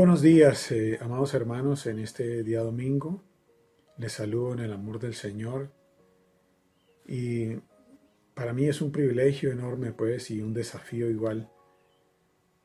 Buenos 0.00 0.22
días, 0.22 0.72
eh, 0.72 0.98
amados 1.02 1.34
hermanos, 1.34 1.84
en 1.84 1.98
este 1.98 2.42
día 2.42 2.62
domingo. 2.62 3.22
Les 3.98 4.12
saludo 4.12 4.54
en 4.54 4.60
el 4.60 4.72
amor 4.72 4.98
del 4.98 5.12
Señor. 5.12 5.70
Y 7.06 7.56
para 8.32 8.54
mí 8.54 8.64
es 8.64 8.80
un 8.80 8.92
privilegio 8.92 9.52
enorme, 9.52 9.92
pues, 9.92 10.30
y 10.30 10.40
un 10.40 10.54
desafío 10.54 11.10
igual 11.10 11.50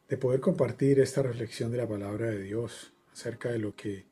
de 0.08 0.16
poder 0.16 0.40
compartir 0.40 1.02
esta 1.02 1.24
reflexión 1.24 1.74
de 1.74 1.78
la 1.80 1.90
palabra 1.90 2.28
de 2.28 2.42
Dios 2.42 2.94
acerca 3.12 3.52
de 3.52 3.60
lo 3.60 3.76
que 3.76 4.06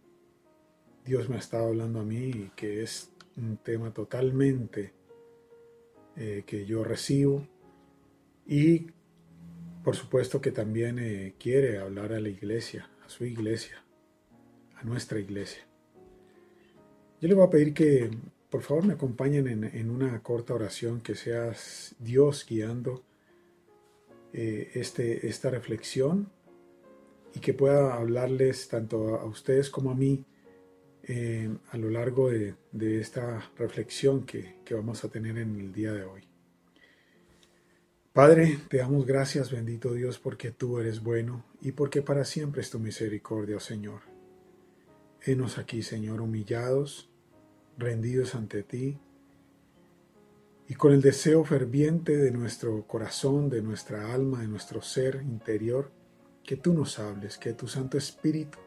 Dios 1.05 1.29
me 1.29 1.37
ha 1.37 1.39
estado 1.39 1.67
hablando 1.67 2.01
a 2.01 2.03
mí 2.03 2.29
y 2.29 2.51
que 2.57 2.83
es 2.83 3.09
un 3.37 3.55
tema 3.55 3.93
totalmente 3.93 4.91
eh, 6.17 6.43
que 6.45 6.65
yo 6.65 6.83
recibo 6.83 7.47
y 8.45 8.87
por 9.81 9.95
supuesto 9.95 10.41
que 10.41 10.51
también 10.51 10.99
eh, 10.99 11.35
quiere 11.39 11.79
hablar 11.79 12.11
a 12.11 12.19
la 12.19 12.27
iglesia 12.27 12.89
su 13.13 13.25
iglesia, 13.25 13.83
a 14.75 14.83
nuestra 14.83 15.19
iglesia. 15.19 15.63
Yo 17.21 17.27
le 17.27 17.35
voy 17.35 17.45
a 17.45 17.49
pedir 17.49 17.73
que 17.73 18.09
por 18.49 18.63
favor 18.63 18.85
me 18.85 18.93
acompañen 18.93 19.47
en, 19.47 19.89
una 19.89 20.21
corta 20.21 20.53
oración, 20.55 21.01
que 21.01 21.15
sea 21.15 21.53
Dios 21.99 22.45
guiando 22.47 23.03
eh, 24.33 24.71
este, 24.73 25.27
esta 25.27 25.49
reflexión 25.51 26.29
y 27.35 27.39
que 27.39 27.53
pueda 27.53 27.95
hablarles 27.95 28.67
tanto 28.67 29.15
a 29.15 29.25
ustedes 29.25 29.69
como 29.69 29.91
a 29.91 29.95
mí 29.95 30.25
eh, 31.03 31.55
a 31.71 31.77
lo 31.77 31.89
largo 31.89 32.29
de, 32.29 32.55
esta 32.99 33.51
reflexión 33.57 34.25
que 34.25 34.55
vamos 34.71 35.03
a 35.03 35.09
tener 35.09 35.37
en 35.37 35.59
el 35.59 35.71
día 35.71 35.93
de 35.93 36.03
hoy. 36.03 36.32
Padre, 38.13 38.59
te 38.69 38.77
damos 38.77 39.07
gracias, 39.07 39.49
bendito 39.49 39.91
Dios, 39.91 40.19
porque 40.19 40.51
tú 40.51 40.77
eres 40.77 41.01
bueno 41.01 41.43
y 41.61 41.71
porque 41.71 42.03
para 42.03 42.25
siempre 42.25 42.61
es 42.61 42.69
tu 42.69 42.77
misericordia, 42.77 43.59
Señor. 43.59 44.01
Henos 45.19 45.57
aquí, 45.57 45.81
Señor, 45.81 46.21
humillados, 46.21 47.09
rendidos 47.75 48.35
ante 48.35 48.61
ti, 48.61 48.99
y 50.67 50.75
con 50.75 50.93
el 50.93 51.01
deseo 51.01 51.43
ferviente 51.43 52.15
de 52.15 52.29
nuestro 52.29 52.85
corazón, 52.85 53.49
de 53.49 53.63
nuestra 53.63 54.13
alma, 54.13 54.41
de 54.41 54.47
nuestro 54.47 54.83
ser 54.83 55.23
interior, 55.23 55.91
que 56.43 56.55
tú 56.55 56.71
nos 56.71 56.99
hables, 56.99 57.39
que 57.39 57.53
tu 57.53 57.67
Santo 57.67 57.97
Espíritu 57.97 58.59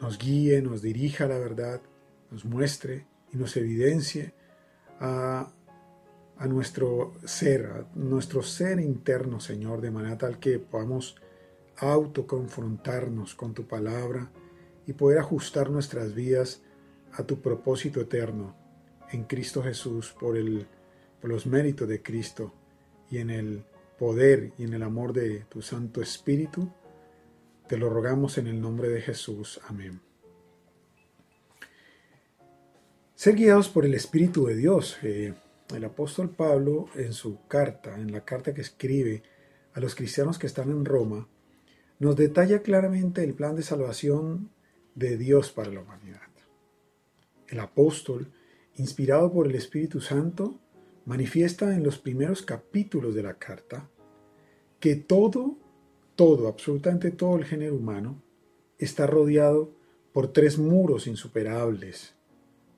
nos 0.00 0.18
guíe, 0.18 0.62
nos 0.62 0.80
dirija 0.80 1.24
a 1.24 1.28
la 1.28 1.38
verdad, 1.38 1.82
nos 2.30 2.46
muestre 2.46 3.06
y 3.34 3.36
nos 3.36 3.54
evidencie 3.58 4.32
a 4.98 5.52
a 6.38 6.46
nuestro 6.46 7.14
ser, 7.24 7.66
a 7.66 7.86
nuestro 7.94 8.42
ser 8.42 8.80
interno, 8.80 9.40
Señor, 9.40 9.80
de 9.80 9.90
manera 9.90 10.16
tal 10.16 10.38
que 10.38 10.58
podamos 10.58 11.16
autoconfrontarnos 11.76 13.34
con 13.34 13.54
tu 13.54 13.66
palabra 13.66 14.30
y 14.86 14.92
poder 14.92 15.18
ajustar 15.18 15.70
nuestras 15.70 16.14
vidas 16.14 16.62
a 17.12 17.24
tu 17.24 17.40
propósito 17.40 18.00
eterno 18.00 18.56
en 19.10 19.24
Cristo 19.24 19.62
Jesús 19.62 20.14
por, 20.18 20.36
el, 20.36 20.66
por 21.20 21.30
los 21.30 21.46
méritos 21.46 21.88
de 21.88 22.02
Cristo 22.02 22.52
y 23.10 23.18
en 23.18 23.30
el 23.30 23.64
poder 23.98 24.52
y 24.58 24.64
en 24.64 24.74
el 24.74 24.82
amor 24.82 25.12
de 25.12 25.40
tu 25.48 25.60
Santo 25.62 26.00
Espíritu. 26.00 26.70
Te 27.66 27.76
lo 27.76 27.90
rogamos 27.90 28.38
en 28.38 28.46
el 28.46 28.60
nombre 28.60 28.88
de 28.88 29.00
Jesús. 29.00 29.60
Amén. 29.66 30.00
Ser 33.14 33.34
guiados 33.34 33.68
por 33.68 33.84
el 33.84 33.94
Espíritu 33.94 34.46
de 34.46 34.56
Dios. 34.56 34.96
Eh, 35.02 35.34
el 35.74 35.84
apóstol 35.84 36.30
Pablo 36.30 36.86
en 36.94 37.12
su 37.12 37.46
carta, 37.46 37.94
en 37.94 38.12
la 38.12 38.24
carta 38.24 38.54
que 38.54 38.62
escribe 38.62 39.22
a 39.74 39.80
los 39.80 39.94
cristianos 39.94 40.38
que 40.38 40.46
están 40.46 40.70
en 40.70 40.84
Roma, 40.84 41.28
nos 41.98 42.16
detalla 42.16 42.62
claramente 42.62 43.22
el 43.24 43.34
plan 43.34 43.56
de 43.56 43.62
salvación 43.62 44.50
de 44.94 45.16
Dios 45.16 45.50
para 45.50 45.70
la 45.70 45.80
humanidad. 45.80 46.20
El 47.48 47.60
apóstol, 47.60 48.32
inspirado 48.76 49.32
por 49.32 49.46
el 49.46 49.54
Espíritu 49.54 50.00
Santo, 50.00 50.58
manifiesta 51.04 51.74
en 51.74 51.82
los 51.82 51.98
primeros 51.98 52.42
capítulos 52.42 53.14
de 53.14 53.22
la 53.22 53.34
carta 53.34 53.88
que 54.80 54.96
todo, 54.96 55.56
todo, 56.14 56.48
absolutamente 56.48 57.10
todo 57.10 57.36
el 57.36 57.44
género 57.44 57.74
humano 57.74 58.22
está 58.78 59.06
rodeado 59.06 59.74
por 60.12 60.32
tres 60.32 60.58
muros 60.58 61.06
insuperables 61.06 62.14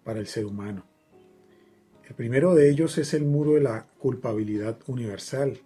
para 0.04 0.20
el 0.20 0.26
ser 0.26 0.46
humano. 0.46 0.89
El 2.10 2.16
primero 2.16 2.56
de 2.56 2.68
ellos 2.68 2.98
es 2.98 3.14
el 3.14 3.24
muro 3.24 3.52
de 3.52 3.60
la 3.60 3.86
culpabilidad 4.00 4.80
universal. 4.88 5.60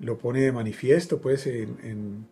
Lo 0.00 0.16
pone 0.16 0.40
de 0.40 0.52
manifiesto 0.52 1.20
pues 1.20 1.46
en, 1.46 2.26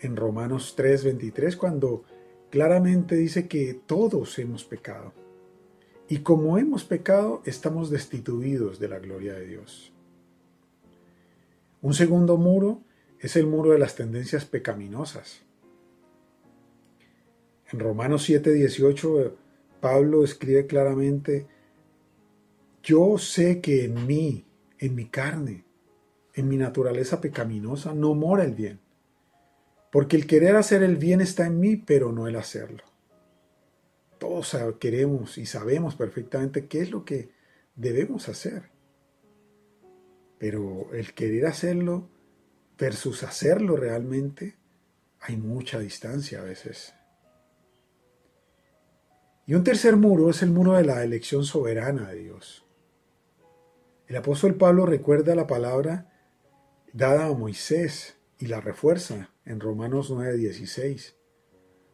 en, 0.00 0.16
Romanos 0.16 0.74
3:23 0.76 1.56
cuando 1.56 2.02
claramente 2.50 3.14
dice 3.14 3.46
que 3.46 3.72
todos 3.86 4.36
hemos 4.40 4.64
pecado. 4.64 5.12
Y 6.08 6.18
como 6.18 6.58
hemos 6.58 6.82
pecado, 6.82 7.40
estamos 7.44 7.88
destituidos 7.88 8.80
de 8.80 8.88
la 8.88 8.98
gloria 8.98 9.34
de 9.34 9.46
Dios. 9.46 9.92
Un 11.82 11.94
segundo 11.94 12.36
muro 12.36 12.82
es 13.20 13.36
el 13.36 13.46
muro 13.46 13.70
de 13.70 13.78
las 13.78 13.94
tendencias 13.94 14.44
pecaminosas. 14.44 15.42
En 17.72 17.78
Romanos 17.78 18.28
7:18 18.28 19.36
Pablo 19.82 20.22
escribe 20.22 20.68
claramente, 20.68 21.48
yo 22.84 23.18
sé 23.18 23.60
que 23.60 23.84
en 23.84 24.06
mí, 24.06 24.46
en 24.78 24.94
mi 24.94 25.06
carne, 25.06 25.64
en 26.34 26.46
mi 26.46 26.56
naturaleza 26.56 27.20
pecaminosa, 27.20 27.92
no 27.92 28.14
mora 28.14 28.44
el 28.44 28.54
bien. 28.54 28.78
Porque 29.90 30.14
el 30.14 30.28
querer 30.28 30.54
hacer 30.54 30.84
el 30.84 30.98
bien 30.98 31.20
está 31.20 31.46
en 31.46 31.58
mí, 31.58 31.76
pero 31.76 32.12
no 32.12 32.28
el 32.28 32.36
hacerlo. 32.36 32.84
Todos 34.18 34.56
queremos 34.78 35.36
y 35.36 35.46
sabemos 35.46 35.96
perfectamente 35.96 36.68
qué 36.68 36.82
es 36.82 36.92
lo 36.92 37.04
que 37.04 37.32
debemos 37.74 38.28
hacer. 38.28 38.70
Pero 40.38 40.94
el 40.94 41.12
querer 41.12 41.46
hacerlo 41.46 42.08
versus 42.78 43.24
hacerlo 43.24 43.74
realmente, 43.74 44.54
hay 45.18 45.36
mucha 45.36 45.80
distancia 45.80 46.40
a 46.40 46.44
veces. 46.44 46.94
Y 49.46 49.54
un 49.54 49.64
tercer 49.64 49.96
muro 49.96 50.30
es 50.30 50.42
el 50.42 50.50
muro 50.50 50.74
de 50.74 50.84
la 50.84 51.02
elección 51.02 51.44
soberana 51.44 52.10
de 52.10 52.20
Dios. 52.20 52.64
El 54.06 54.16
apóstol 54.16 54.54
Pablo 54.54 54.86
recuerda 54.86 55.34
la 55.34 55.46
palabra 55.46 56.12
dada 56.92 57.26
a 57.26 57.32
Moisés 57.32 58.16
y 58.38 58.46
la 58.46 58.60
refuerza 58.60 59.30
en 59.44 59.58
Romanos 59.58 60.10
9:16, 60.10 61.14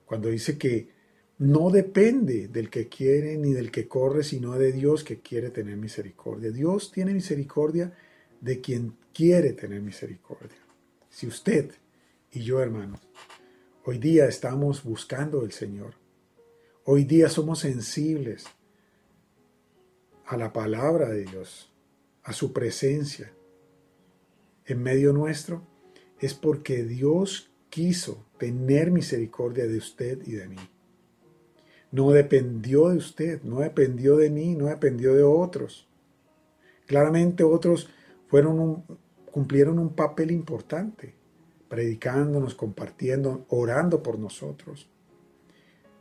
cuando 0.04 0.28
dice 0.28 0.58
que 0.58 0.90
no 1.38 1.70
depende 1.70 2.48
del 2.48 2.68
que 2.68 2.88
quiere 2.88 3.36
ni 3.38 3.52
del 3.52 3.70
que 3.70 3.86
corre, 3.86 4.24
sino 4.24 4.58
de 4.58 4.72
Dios 4.72 5.04
que 5.04 5.20
quiere 5.20 5.50
tener 5.50 5.76
misericordia. 5.76 6.50
Dios 6.50 6.90
tiene 6.90 7.14
misericordia 7.14 7.92
de 8.40 8.60
quien 8.60 8.96
quiere 9.14 9.52
tener 9.52 9.80
misericordia. 9.80 10.58
Si 11.08 11.26
usted 11.26 11.72
y 12.32 12.40
yo, 12.40 12.60
hermanos, 12.60 13.00
hoy 13.84 13.98
día 13.98 14.26
estamos 14.26 14.82
buscando 14.82 15.44
el 15.44 15.52
Señor, 15.52 15.94
Hoy 16.90 17.04
día 17.04 17.28
somos 17.28 17.58
sensibles 17.58 18.46
a 20.24 20.38
la 20.38 20.54
palabra 20.54 21.10
de 21.10 21.26
Dios, 21.26 21.70
a 22.22 22.32
su 22.32 22.54
presencia 22.54 23.30
en 24.64 24.82
medio 24.82 25.12
nuestro, 25.12 25.66
es 26.18 26.32
porque 26.32 26.84
Dios 26.84 27.52
quiso 27.68 28.24
tener 28.38 28.90
misericordia 28.90 29.66
de 29.66 29.76
usted 29.76 30.26
y 30.26 30.32
de 30.32 30.48
mí. 30.48 30.56
No 31.92 32.10
dependió 32.12 32.88
de 32.88 32.96
usted, 32.96 33.42
no 33.42 33.60
dependió 33.60 34.16
de 34.16 34.30
mí, 34.30 34.54
no 34.54 34.68
dependió 34.68 35.14
de 35.14 35.24
otros. 35.24 35.90
Claramente 36.86 37.44
otros 37.44 37.90
cumplieron 39.30 39.78
un 39.78 39.94
papel 39.94 40.30
importante, 40.30 41.14
predicándonos, 41.68 42.54
compartiendo, 42.54 43.44
orando 43.50 44.02
por 44.02 44.18
nosotros 44.18 44.88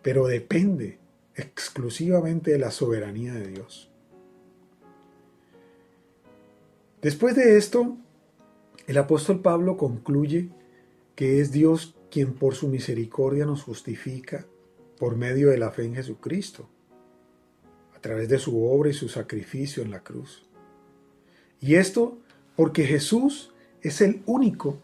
pero 0.08 0.26
depende 0.26 1.00
exclusivamente 1.36 2.52
de 2.52 2.60
la 2.60 2.72
soberanía 2.72 3.34
de 3.34 3.48
Dios. 3.48 3.92
Después 7.02 7.36
de 7.36 7.58
esto, 7.58 7.98
el 8.88 8.98
apóstol 9.00 9.42
Pablo 9.42 9.76
concluye 9.76 10.48
que 11.14 11.42
es 11.42 11.52
Dios 11.52 11.98
quien 12.10 12.36
por 12.36 12.56
su 12.56 12.70
misericordia 12.70 13.46
nos 13.46 13.64
justifica 13.64 14.46
por 14.98 15.18
medio 15.18 15.50
de 15.50 15.58
la 15.58 15.72
fe 15.72 15.84
en 15.84 15.96
Jesucristo, 15.96 16.70
a 17.94 18.00
través 18.00 18.30
de 18.30 18.40
su 18.40 18.64
obra 18.64 18.90
y 18.90 18.94
su 18.94 19.10
sacrificio 19.10 19.84
en 19.84 19.92
la 19.92 20.04
cruz. 20.04 20.48
Y 21.60 21.76
esto 21.76 22.18
porque 22.56 22.86
Jesús 22.86 23.54
es 23.82 24.00
el 24.00 24.24
único 24.26 24.80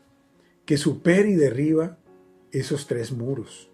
que 0.65 0.75
supera 0.75 1.29
y 1.29 1.35
derriba 1.35 1.97
esos 2.51 2.87
tres 2.87 3.13
muros 3.13 3.69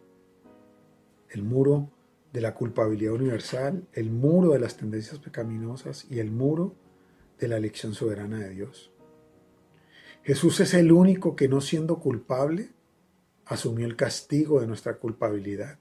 el 1.29 1.43
muro 1.43 1.91
de 2.33 2.41
la 2.41 2.53
culpabilidad 2.53 3.13
universal, 3.13 3.87
el 3.93 4.11
muro 4.11 4.53
de 4.53 4.59
las 4.59 4.77
tendencias 4.77 5.19
pecaminosas 5.19 6.05
y 6.09 6.19
el 6.19 6.31
muro 6.31 6.75
de 7.39 7.47
la 7.47 7.57
elección 7.57 7.93
soberana 7.93 8.39
de 8.39 8.49
Dios. 8.49 8.91
Jesús 10.23 10.59
es 10.59 10.73
el 10.73 10.91
único 10.91 11.35
que 11.35 11.47
no 11.47 11.61
siendo 11.61 11.99
culpable, 11.99 12.69
asumió 13.45 13.87
el 13.87 13.95
castigo 13.95 14.61
de 14.61 14.67
nuestra 14.67 14.97
culpabilidad 14.97 15.79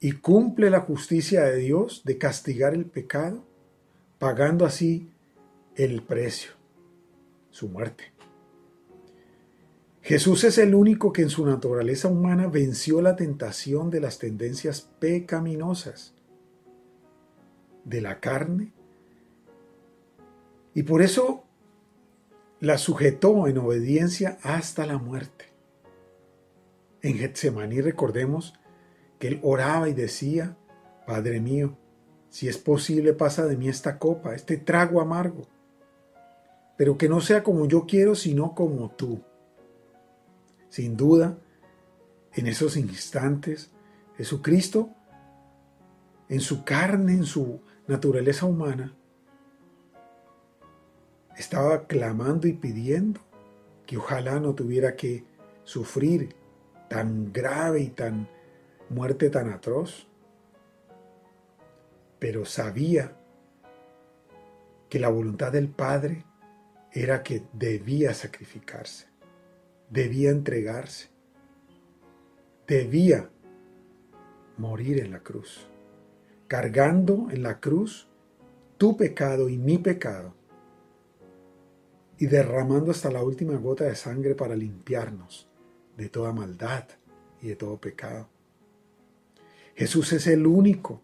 y 0.00 0.12
cumple 0.12 0.70
la 0.70 0.80
justicia 0.80 1.44
de 1.44 1.56
Dios 1.56 2.02
de 2.04 2.18
castigar 2.18 2.74
el 2.74 2.86
pecado, 2.86 3.44
pagando 4.18 4.64
así 4.64 5.10
el 5.74 6.02
precio, 6.02 6.52
su 7.50 7.68
muerte. 7.68 8.15
Jesús 10.06 10.44
es 10.44 10.56
el 10.58 10.76
único 10.76 11.12
que 11.12 11.22
en 11.22 11.30
su 11.30 11.44
naturaleza 11.44 12.06
humana 12.06 12.46
venció 12.46 13.02
la 13.02 13.16
tentación 13.16 13.90
de 13.90 13.98
las 13.98 14.20
tendencias 14.20 14.82
pecaminosas 15.00 16.14
de 17.82 18.00
la 18.00 18.20
carne 18.20 18.72
y 20.74 20.84
por 20.84 21.02
eso 21.02 21.42
la 22.60 22.78
sujetó 22.78 23.48
en 23.48 23.58
obediencia 23.58 24.38
hasta 24.44 24.86
la 24.86 24.96
muerte. 24.96 25.46
En 27.02 27.18
Getsemaní 27.18 27.80
recordemos 27.80 28.54
que 29.18 29.26
él 29.26 29.40
oraba 29.42 29.88
y 29.88 29.92
decía, 29.92 30.56
Padre 31.04 31.40
mío, 31.40 31.76
si 32.28 32.46
es 32.46 32.58
posible 32.58 33.12
pasa 33.12 33.44
de 33.46 33.56
mí 33.56 33.68
esta 33.68 33.98
copa, 33.98 34.36
este 34.36 34.56
trago 34.56 35.00
amargo, 35.00 35.48
pero 36.76 36.96
que 36.96 37.08
no 37.08 37.20
sea 37.20 37.42
como 37.42 37.66
yo 37.66 37.86
quiero, 37.86 38.14
sino 38.14 38.54
como 38.54 38.92
tú. 38.92 39.20
Sin 40.68 40.96
duda, 40.96 41.38
en 42.32 42.46
esos 42.46 42.76
instantes, 42.76 43.70
Jesucristo, 44.16 44.90
en 46.28 46.40
su 46.40 46.64
carne, 46.64 47.12
en 47.12 47.24
su 47.24 47.60
naturaleza 47.86 48.46
humana, 48.46 48.94
estaba 51.36 51.86
clamando 51.86 52.48
y 52.48 52.52
pidiendo 52.52 53.20
que 53.86 53.96
ojalá 53.96 54.40
no 54.40 54.54
tuviera 54.54 54.96
que 54.96 55.24
sufrir 55.64 56.34
tan 56.88 57.32
grave 57.32 57.80
y 57.80 57.88
tan 57.90 58.28
muerte 58.88 59.30
tan 59.30 59.50
atroz. 59.50 60.08
Pero 62.18 62.44
sabía 62.44 63.16
que 64.88 64.98
la 64.98 65.08
voluntad 65.08 65.52
del 65.52 65.68
Padre 65.68 66.24
era 66.92 67.22
que 67.22 67.44
debía 67.52 68.14
sacrificarse, 68.14 69.06
debía 69.90 70.30
entregarse, 70.30 71.08
debía 72.66 73.30
morir 74.56 75.00
en 75.00 75.12
la 75.12 75.20
cruz, 75.20 75.68
cargando 76.48 77.28
en 77.30 77.42
la 77.42 77.60
cruz 77.60 78.08
tu 78.78 78.96
pecado 78.96 79.48
y 79.48 79.58
mi 79.58 79.78
pecado. 79.78 80.34
Y 82.18 82.26
derramando 82.26 82.90
hasta 82.90 83.10
la 83.10 83.22
última 83.22 83.56
gota 83.56 83.84
de 83.84 83.94
sangre 83.94 84.34
para 84.34 84.56
limpiarnos 84.56 85.48
de 85.98 86.08
toda 86.08 86.32
maldad 86.32 86.84
y 87.42 87.48
de 87.48 87.56
todo 87.56 87.78
pecado. 87.78 88.30
Jesús 89.74 90.14
es 90.14 90.26
el 90.26 90.46
único, 90.46 91.02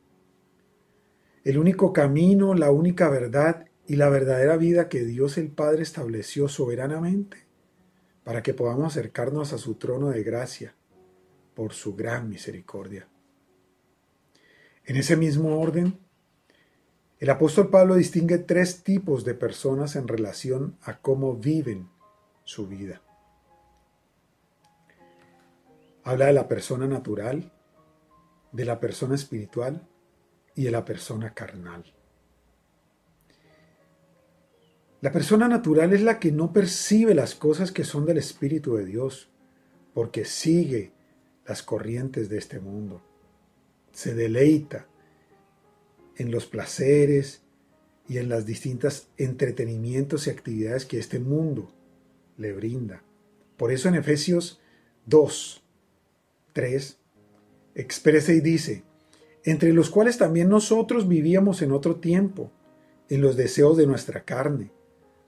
el 1.44 1.58
único 1.58 1.92
camino, 1.92 2.54
la 2.54 2.70
única 2.70 3.10
verdad 3.10 3.66
y 3.86 3.96
la 3.96 4.08
verdadera 4.08 4.56
vida 4.56 4.88
que 4.88 5.04
Dios 5.04 5.36
el 5.36 5.50
Padre 5.50 5.82
estableció 5.82 6.48
soberanamente 6.48 7.51
para 8.24 8.42
que 8.42 8.54
podamos 8.54 8.92
acercarnos 8.92 9.52
a 9.52 9.58
su 9.58 9.74
trono 9.74 10.10
de 10.10 10.22
gracia 10.22 10.74
por 11.54 11.72
su 11.72 11.94
gran 11.94 12.28
misericordia. 12.28 13.08
En 14.84 14.96
ese 14.96 15.16
mismo 15.16 15.60
orden, 15.60 15.98
el 17.18 17.30
apóstol 17.30 17.70
Pablo 17.70 17.94
distingue 17.94 18.38
tres 18.38 18.82
tipos 18.82 19.24
de 19.24 19.34
personas 19.34 19.94
en 19.94 20.08
relación 20.08 20.76
a 20.82 20.98
cómo 20.98 21.36
viven 21.36 21.88
su 22.42 22.66
vida. 22.66 23.00
Habla 26.02 26.26
de 26.26 26.32
la 26.32 26.48
persona 26.48 26.88
natural, 26.88 27.52
de 28.50 28.64
la 28.64 28.80
persona 28.80 29.14
espiritual 29.14 29.86
y 30.56 30.64
de 30.64 30.72
la 30.72 30.84
persona 30.84 31.32
carnal. 31.32 31.84
La 35.02 35.10
persona 35.10 35.48
natural 35.48 35.92
es 35.92 36.00
la 36.02 36.20
que 36.20 36.30
no 36.30 36.52
percibe 36.52 37.12
las 37.12 37.34
cosas 37.34 37.72
que 37.72 37.82
son 37.82 38.06
del 38.06 38.18
Espíritu 38.18 38.76
de 38.76 38.84
Dios, 38.84 39.28
porque 39.94 40.24
sigue 40.24 40.92
las 41.44 41.64
corrientes 41.64 42.28
de 42.28 42.38
este 42.38 42.60
mundo. 42.60 43.02
Se 43.90 44.14
deleita 44.14 44.86
en 46.16 46.30
los 46.30 46.46
placeres 46.46 47.42
y 48.08 48.18
en 48.18 48.28
las 48.28 48.46
distintas 48.46 49.08
entretenimientos 49.16 50.28
y 50.28 50.30
actividades 50.30 50.86
que 50.86 51.00
este 51.00 51.18
mundo 51.18 51.74
le 52.36 52.52
brinda. 52.52 53.02
Por 53.56 53.72
eso 53.72 53.88
en 53.88 53.96
Efesios 53.96 54.60
2, 55.06 55.64
3, 56.52 56.98
expresa 57.74 58.32
y 58.32 58.40
dice, 58.40 58.84
entre 59.42 59.72
los 59.72 59.90
cuales 59.90 60.16
también 60.16 60.48
nosotros 60.48 61.08
vivíamos 61.08 61.60
en 61.60 61.72
otro 61.72 61.96
tiempo, 61.96 62.52
en 63.08 63.20
los 63.20 63.36
deseos 63.36 63.76
de 63.76 63.88
nuestra 63.88 64.24
carne, 64.24 64.70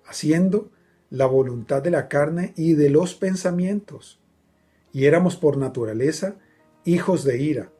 haciendo 0.06 0.70
la 1.10 1.26
voluntad 1.26 1.82
de 1.82 1.90
la 1.90 2.08
carne 2.08 2.52
y 2.56 2.74
de 2.74 2.90
los 2.90 3.14
pensamientos, 3.14 4.20
y 4.92 5.04
éramos 5.06 5.36
por 5.36 5.56
naturaleza 5.56 6.36
hijos 6.84 7.24
de 7.24 7.40
ira, 7.40 7.72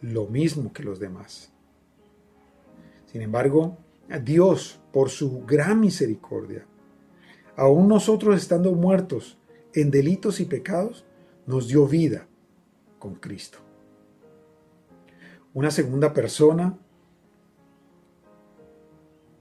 lo 0.00 0.26
mismo 0.26 0.72
que 0.72 0.82
los 0.82 1.00
demás. 1.00 1.52
Sin 3.06 3.22
embargo, 3.22 3.78
Dios, 4.24 4.80
por 4.92 5.10
su 5.10 5.44
gran 5.46 5.80
misericordia, 5.80 6.66
aún 7.56 7.88
nosotros 7.88 8.36
estando 8.36 8.72
muertos 8.72 9.38
en 9.74 9.90
delitos 9.90 10.40
y 10.40 10.44
pecados, 10.44 11.04
nos 11.46 11.68
dio 11.68 11.86
vida 11.86 12.26
con 12.98 13.14
Cristo. 13.14 13.58
Una 15.54 15.70
segunda 15.70 16.12
persona 16.12 16.78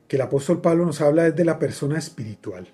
que 0.07 0.17
el 0.17 0.21
apóstol 0.21 0.61
Pablo 0.61 0.85
nos 0.85 1.01
habla 1.01 1.27
es 1.27 1.35
de 1.35 1.45
la 1.45 1.59
persona 1.59 1.97
espiritual. 1.97 2.67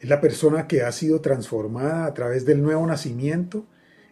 Es 0.00 0.08
la 0.08 0.20
persona 0.20 0.66
que 0.66 0.82
ha 0.82 0.92
sido 0.92 1.20
transformada 1.20 2.06
a 2.06 2.14
través 2.14 2.44
del 2.44 2.62
nuevo 2.62 2.86
nacimiento 2.86 3.66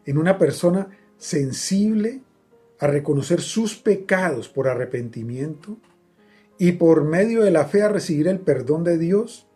en 0.06 0.18
una 0.18 0.38
persona 0.38 0.88
sensible 1.18 2.22
a 2.78 2.86
reconocer 2.86 3.40
sus 3.40 3.76
pecados 3.76 4.48
por 4.48 4.68
arrepentimiento 4.68 5.76
y 6.58 6.72
por 6.72 7.04
medio 7.04 7.42
de 7.42 7.50
la 7.50 7.66
fe 7.66 7.82
a 7.82 7.88
recibir 7.88 8.28
el 8.28 8.40
perdón 8.40 8.84
de 8.84 8.98
Dios 8.98 9.46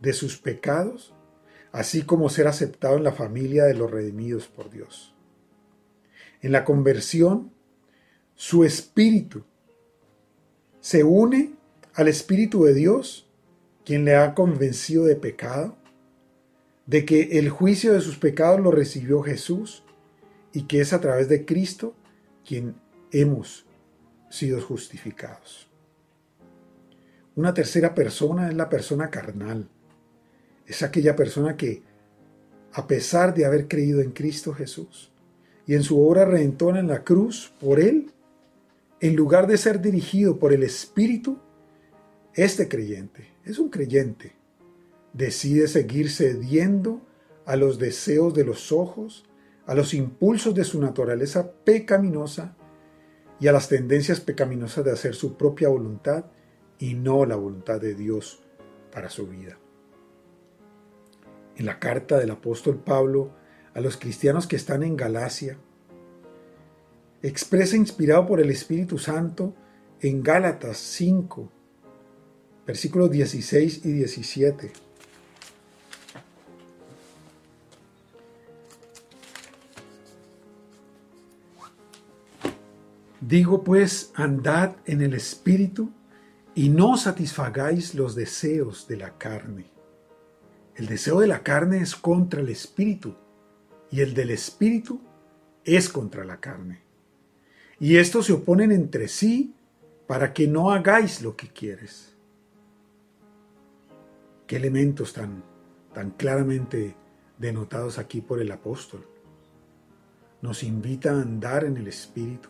de 0.00 0.12
sus 0.12 0.38
pecados, 0.38 1.14
así 1.72 2.02
como 2.02 2.28
ser 2.28 2.46
aceptado 2.46 2.96
en 2.96 3.04
la 3.04 3.12
familia 3.12 3.64
de 3.64 3.74
los 3.74 3.90
redimidos 3.90 4.48
por 4.48 4.70
Dios. 4.70 5.14
En 6.42 6.52
la 6.52 6.64
conversión, 6.64 7.52
su 8.34 8.64
espíritu 8.64 9.44
se 10.84 11.02
une 11.02 11.54
al 11.94 12.08
Espíritu 12.08 12.64
de 12.64 12.74
Dios, 12.74 13.26
quien 13.86 14.04
le 14.04 14.16
ha 14.16 14.34
convencido 14.34 15.06
de 15.06 15.16
pecado, 15.16 15.78
de 16.84 17.06
que 17.06 17.38
el 17.38 17.48
juicio 17.48 17.94
de 17.94 18.02
sus 18.02 18.18
pecados 18.18 18.60
lo 18.60 18.70
recibió 18.70 19.22
Jesús 19.22 19.82
y 20.52 20.64
que 20.64 20.82
es 20.82 20.92
a 20.92 21.00
través 21.00 21.30
de 21.30 21.46
Cristo 21.46 21.94
quien 22.46 22.74
hemos 23.12 23.64
sido 24.28 24.60
justificados. 24.60 25.70
Una 27.34 27.54
tercera 27.54 27.94
persona 27.94 28.50
es 28.50 28.54
la 28.54 28.68
persona 28.68 29.08
carnal. 29.08 29.70
Es 30.66 30.82
aquella 30.82 31.16
persona 31.16 31.56
que, 31.56 31.82
a 32.74 32.86
pesar 32.86 33.32
de 33.32 33.46
haber 33.46 33.68
creído 33.68 34.02
en 34.02 34.10
Cristo 34.10 34.52
Jesús 34.52 35.10
y 35.66 35.76
en 35.76 35.82
su 35.82 36.06
obra 36.06 36.26
redentora 36.26 36.78
en 36.78 36.88
la 36.88 37.04
cruz 37.04 37.54
por 37.58 37.80
Él, 37.80 38.13
en 39.04 39.16
lugar 39.16 39.46
de 39.46 39.58
ser 39.58 39.82
dirigido 39.82 40.38
por 40.38 40.54
el 40.54 40.62
Espíritu, 40.62 41.38
este 42.32 42.70
creyente, 42.70 43.34
es 43.44 43.58
un 43.58 43.68
creyente, 43.68 44.34
decide 45.12 45.68
seguir 45.68 46.10
cediendo 46.10 47.02
a 47.44 47.56
los 47.56 47.78
deseos 47.78 48.32
de 48.32 48.46
los 48.46 48.72
ojos, 48.72 49.26
a 49.66 49.74
los 49.74 49.92
impulsos 49.92 50.54
de 50.54 50.64
su 50.64 50.80
naturaleza 50.80 51.52
pecaminosa 51.52 52.56
y 53.38 53.46
a 53.46 53.52
las 53.52 53.68
tendencias 53.68 54.20
pecaminosas 54.20 54.86
de 54.86 54.92
hacer 54.92 55.14
su 55.14 55.36
propia 55.36 55.68
voluntad 55.68 56.24
y 56.78 56.94
no 56.94 57.26
la 57.26 57.36
voluntad 57.36 57.82
de 57.82 57.94
Dios 57.94 58.42
para 58.90 59.10
su 59.10 59.26
vida. 59.26 59.58
En 61.56 61.66
la 61.66 61.78
carta 61.78 62.18
del 62.18 62.30
apóstol 62.30 62.78
Pablo 62.82 63.34
a 63.74 63.82
los 63.82 63.98
cristianos 63.98 64.46
que 64.46 64.56
están 64.56 64.82
en 64.82 64.96
Galacia, 64.96 65.58
expresa 67.28 67.74
inspirado 67.74 68.26
por 68.26 68.38
el 68.38 68.50
Espíritu 68.50 68.98
Santo 68.98 69.54
en 70.00 70.22
Gálatas 70.22 70.76
5, 70.76 71.50
versículos 72.66 73.10
16 73.10 73.86
y 73.86 73.92
17. 73.92 74.72
Digo 83.22 83.64
pues, 83.64 84.12
andad 84.14 84.76
en 84.84 85.00
el 85.00 85.14
Espíritu 85.14 85.90
y 86.54 86.68
no 86.68 86.98
satisfagáis 86.98 87.94
los 87.94 88.14
deseos 88.14 88.86
de 88.86 88.98
la 88.98 89.16
carne, 89.16 89.72
El 90.76 90.86
deseo 90.86 91.20
de 91.20 91.26
la 91.28 91.42
carne 91.42 91.78
es 91.78 91.94
contra 91.94 92.40
el 92.40 92.50
espíritu 92.50 93.16
y 93.90 94.00
el 94.00 94.12
del 94.12 94.30
espíritu 94.30 95.00
es 95.64 95.88
contra 95.88 96.24
la 96.24 96.38
carne. 96.40 96.83
Y 97.84 97.98
estos 97.98 98.24
se 98.24 98.32
oponen 98.32 98.72
entre 98.72 99.08
sí 99.08 99.52
para 100.06 100.32
que 100.32 100.48
no 100.48 100.70
hagáis 100.70 101.20
lo 101.20 101.36
que 101.36 101.48
quieres. 101.48 102.14
Qué 104.46 104.56
elementos 104.56 105.12
tan, 105.12 105.44
tan 105.92 106.12
claramente 106.12 106.96
denotados 107.36 107.98
aquí 107.98 108.22
por 108.22 108.40
el 108.40 108.50
apóstol. 108.52 109.06
Nos 110.40 110.62
invita 110.62 111.10
a 111.10 111.20
andar 111.20 111.64
en 111.64 111.76
el 111.76 111.86
espíritu 111.86 112.48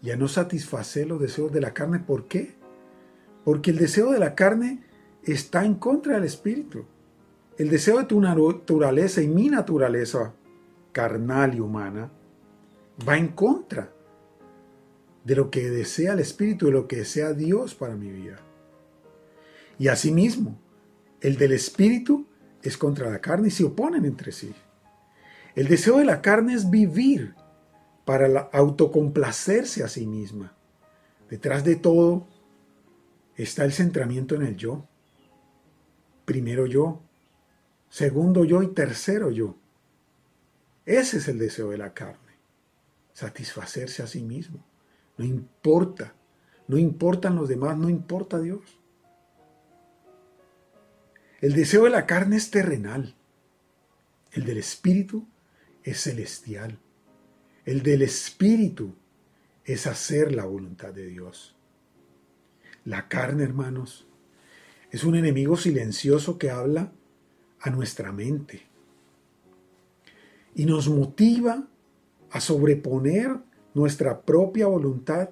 y 0.00 0.10
a 0.10 0.16
no 0.16 0.26
satisfacer 0.26 1.06
los 1.06 1.20
deseos 1.20 1.52
de 1.52 1.60
la 1.60 1.74
carne. 1.74 1.98
¿Por 1.98 2.24
qué? 2.26 2.54
Porque 3.44 3.72
el 3.72 3.76
deseo 3.76 4.10
de 4.10 4.20
la 4.20 4.34
carne 4.34 4.84
está 5.22 5.66
en 5.66 5.74
contra 5.74 6.14
del 6.14 6.24
espíritu. 6.24 6.86
El 7.58 7.68
deseo 7.68 7.98
de 7.98 8.04
tu 8.04 8.18
naturaleza 8.22 9.20
y 9.20 9.28
mi 9.28 9.50
naturaleza 9.50 10.32
carnal 10.92 11.56
y 11.56 11.60
humana 11.60 12.10
va 13.06 13.18
en 13.18 13.28
contra 13.28 13.92
de 15.24 15.36
lo 15.36 15.50
que 15.50 15.70
desea 15.70 16.14
el 16.14 16.20
Espíritu, 16.20 16.66
de 16.66 16.72
lo 16.72 16.88
que 16.88 16.96
desea 16.96 17.32
Dios 17.32 17.74
para 17.74 17.94
mi 17.94 18.10
vida. 18.10 18.38
Y 19.78 19.88
asimismo, 19.88 20.60
el 21.20 21.36
del 21.36 21.52
Espíritu 21.52 22.26
es 22.62 22.76
contra 22.76 23.10
la 23.10 23.20
carne 23.20 23.48
y 23.48 23.50
se 23.50 23.64
oponen 23.64 24.04
entre 24.04 24.32
sí. 24.32 24.54
El 25.54 25.68
deseo 25.68 25.98
de 25.98 26.04
la 26.04 26.22
carne 26.22 26.54
es 26.54 26.70
vivir 26.70 27.34
para 28.04 28.48
autocomplacerse 28.52 29.84
a 29.84 29.88
sí 29.88 30.06
misma. 30.06 30.56
Detrás 31.28 31.64
de 31.64 31.76
todo 31.76 32.26
está 33.36 33.64
el 33.64 33.72
centramiento 33.72 34.34
en 34.34 34.42
el 34.42 34.56
yo. 34.56 34.86
Primero 36.24 36.66
yo, 36.66 37.02
segundo 37.88 38.44
yo 38.44 38.62
y 38.62 38.68
tercero 38.68 39.30
yo. 39.30 39.56
Ese 40.84 41.18
es 41.18 41.28
el 41.28 41.38
deseo 41.38 41.70
de 41.70 41.78
la 41.78 41.94
carne, 41.94 42.38
satisfacerse 43.12 44.02
a 44.02 44.06
sí 44.06 44.22
mismo. 44.22 44.64
No 45.16 45.24
importa, 45.24 46.14
no 46.68 46.78
importan 46.78 47.36
los 47.36 47.48
demás, 47.48 47.76
no 47.76 47.88
importa 47.88 48.40
Dios. 48.40 48.60
El 51.40 51.54
deseo 51.54 51.84
de 51.84 51.90
la 51.90 52.06
carne 52.06 52.36
es 52.36 52.50
terrenal, 52.50 53.14
el 54.32 54.44
del 54.44 54.58
espíritu 54.58 55.26
es 55.82 56.00
celestial. 56.00 56.78
El 57.64 57.82
del 57.82 58.02
espíritu 58.02 58.94
es 59.64 59.86
hacer 59.86 60.32
la 60.32 60.44
voluntad 60.44 60.92
de 60.92 61.06
Dios. 61.06 61.54
La 62.84 63.08
carne, 63.08 63.44
hermanos, 63.44 64.06
es 64.90 65.04
un 65.04 65.14
enemigo 65.14 65.56
silencioso 65.56 66.38
que 66.38 66.50
habla 66.50 66.92
a 67.60 67.70
nuestra 67.70 68.12
mente 68.12 68.66
y 70.54 70.66
nos 70.66 70.88
motiva 70.88 71.66
a 72.30 72.40
sobreponer 72.40 73.38
nuestra 73.74 74.22
propia 74.22 74.66
voluntad 74.66 75.30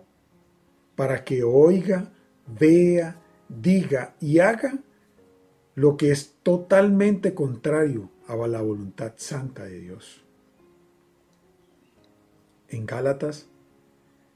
para 0.96 1.24
que 1.24 1.42
oiga, 1.42 2.12
vea, 2.46 3.20
diga 3.48 4.14
y 4.20 4.38
haga 4.38 4.78
lo 5.74 5.96
que 5.96 6.10
es 6.10 6.34
totalmente 6.42 7.34
contrario 7.34 8.10
a 8.26 8.36
la 8.46 8.60
voluntad 8.60 9.14
santa 9.16 9.64
de 9.64 9.80
Dios. 9.80 10.24
En 12.68 12.86
Gálatas, 12.86 13.48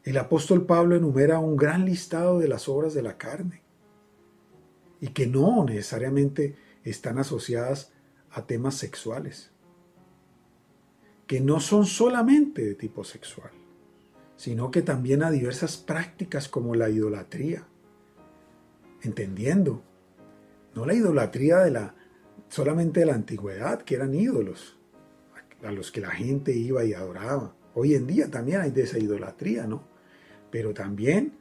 el 0.02 0.18
apóstol 0.18 0.66
Pablo 0.66 0.96
enumera 0.96 1.38
un 1.38 1.56
gran 1.56 1.84
listado 1.84 2.38
de 2.38 2.48
las 2.48 2.68
obras 2.68 2.92
de 2.94 3.02
la 3.02 3.16
carne 3.16 3.62
y 5.00 5.08
que 5.08 5.26
no 5.26 5.64
necesariamente 5.64 6.56
están 6.82 7.18
asociadas 7.18 7.92
a 8.30 8.46
temas 8.46 8.74
sexuales, 8.74 9.50
que 11.26 11.40
no 11.40 11.60
son 11.60 11.86
solamente 11.86 12.64
de 12.64 12.74
tipo 12.74 13.04
sexual 13.04 13.52
sino 14.44 14.70
que 14.70 14.82
también 14.82 15.22
a 15.22 15.30
diversas 15.30 15.78
prácticas 15.78 16.50
como 16.50 16.74
la 16.74 16.90
idolatría. 16.90 17.66
Entendiendo, 19.00 19.82
no 20.74 20.84
la 20.84 20.92
idolatría 20.92 21.60
de 21.60 21.70
la 21.70 21.94
solamente 22.50 23.00
de 23.00 23.06
la 23.06 23.14
antigüedad, 23.14 23.80
que 23.80 23.94
eran 23.94 24.14
ídolos 24.14 24.78
a 25.62 25.72
los 25.72 25.90
que 25.90 26.02
la 26.02 26.10
gente 26.10 26.52
iba 26.52 26.84
y 26.84 26.92
adoraba. 26.92 27.56
Hoy 27.72 27.94
en 27.94 28.06
día 28.06 28.30
también 28.30 28.60
hay 28.60 28.70
de 28.70 28.82
esa 28.82 28.98
idolatría, 28.98 29.66
¿no? 29.66 29.82
Pero 30.50 30.74
también 30.74 31.38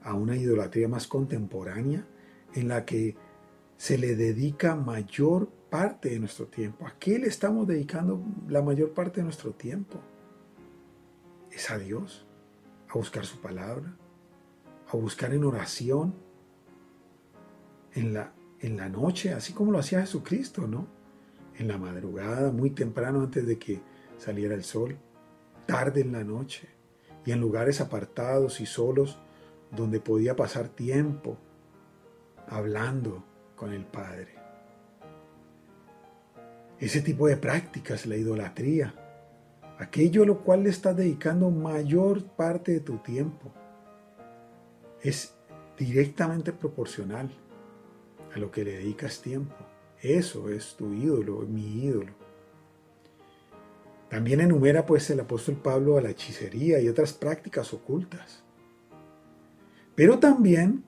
a 0.00 0.14
una 0.14 0.34
idolatría 0.34 0.88
más 0.88 1.06
contemporánea 1.06 2.06
en 2.54 2.68
la 2.68 2.86
que 2.86 3.16
se 3.76 3.98
le 3.98 4.16
dedica 4.16 4.74
mayor 4.76 5.50
parte 5.68 6.08
de 6.08 6.20
nuestro 6.20 6.46
tiempo. 6.46 6.86
¿A 6.86 6.94
qué 6.98 7.18
le 7.18 7.26
estamos 7.26 7.66
dedicando 7.66 8.24
la 8.48 8.62
mayor 8.62 8.94
parte 8.94 9.20
de 9.20 9.24
nuestro 9.24 9.52
tiempo? 9.52 10.00
Es 11.50 11.70
a 11.70 11.76
Dios 11.76 12.25
a 12.88 12.94
buscar 12.94 13.24
su 13.24 13.40
palabra, 13.40 13.96
a 14.88 14.96
buscar 14.96 15.32
en 15.34 15.44
oración, 15.44 16.14
en 17.94 18.14
la, 18.14 18.32
en 18.60 18.76
la 18.76 18.88
noche, 18.88 19.32
así 19.32 19.52
como 19.52 19.72
lo 19.72 19.78
hacía 19.78 20.00
Jesucristo, 20.00 20.66
¿no? 20.66 20.86
En 21.58 21.68
la 21.68 21.78
madrugada, 21.78 22.52
muy 22.52 22.70
temprano 22.70 23.22
antes 23.22 23.46
de 23.46 23.58
que 23.58 23.80
saliera 24.18 24.54
el 24.54 24.64
sol, 24.64 24.96
tarde 25.66 26.02
en 26.02 26.12
la 26.12 26.22
noche, 26.22 26.68
y 27.26 27.32
en 27.32 27.40
lugares 27.40 27.80
apartados 27.80 28.60
y 28.60 28.66
solos 28.66 29.18
donde 29.72 30.00
podía 30.00 30.36
pasar 30.36 30.68
tiempo 30.68 31.36
hablando 32.48 33.24
con 33.56 33.72
el 33.72 33.84
Padre. 33.84 34.36
Ese 36.78 37.00
tipo 37.00 37.26
de 37.26 37.36
prácticas, 37.36 38.06
la 38.06 38.16
idolatría, 38.16 38.94
aquello 39.78 40.22
a 40.22 40.26
lo 40.26 40.40
cual 40.40 40.64
le 40.64 40.70
estás 40.70 40.96
dedicando 40.96 41.50
mayor 41.50 42.24
parte 42.24 42.72
de 42.72 42.80
tu 42.80 42.98
tiempo. 42.98 43.52
Es 45.02 45.34
directamente 45.78 46.52
proporcional 46.52 47.30
a 48.34 48.38
lo 48.38 48.50
que 48.50 48.64
le 48.64 48.78
dedicas 48.78 49.20
tiempo. 49.20 49.54
Eso 50.00 50.48
es 50.50 50.74
tu 50.76 50.92
ídolo, 50.92 51.40
mi 51.40 51.84
ídolo. 51.84 52.12
También 54.08 54.40
enumera 54.40 54.86
pues 54.86 55.10
el 55.10 55.20
apóstol 55.20 55.56
Pablo 55.56 55.98
a 55.98 56.00
la 56.00 56.10
hechicería 56.10 56.80
y 56.80 56.88
otras 56.88 57.12
prácticas 57.12 57.72
ocultas. 57.74 58.44
Pero 59.94 60.18
también 60.18 60.84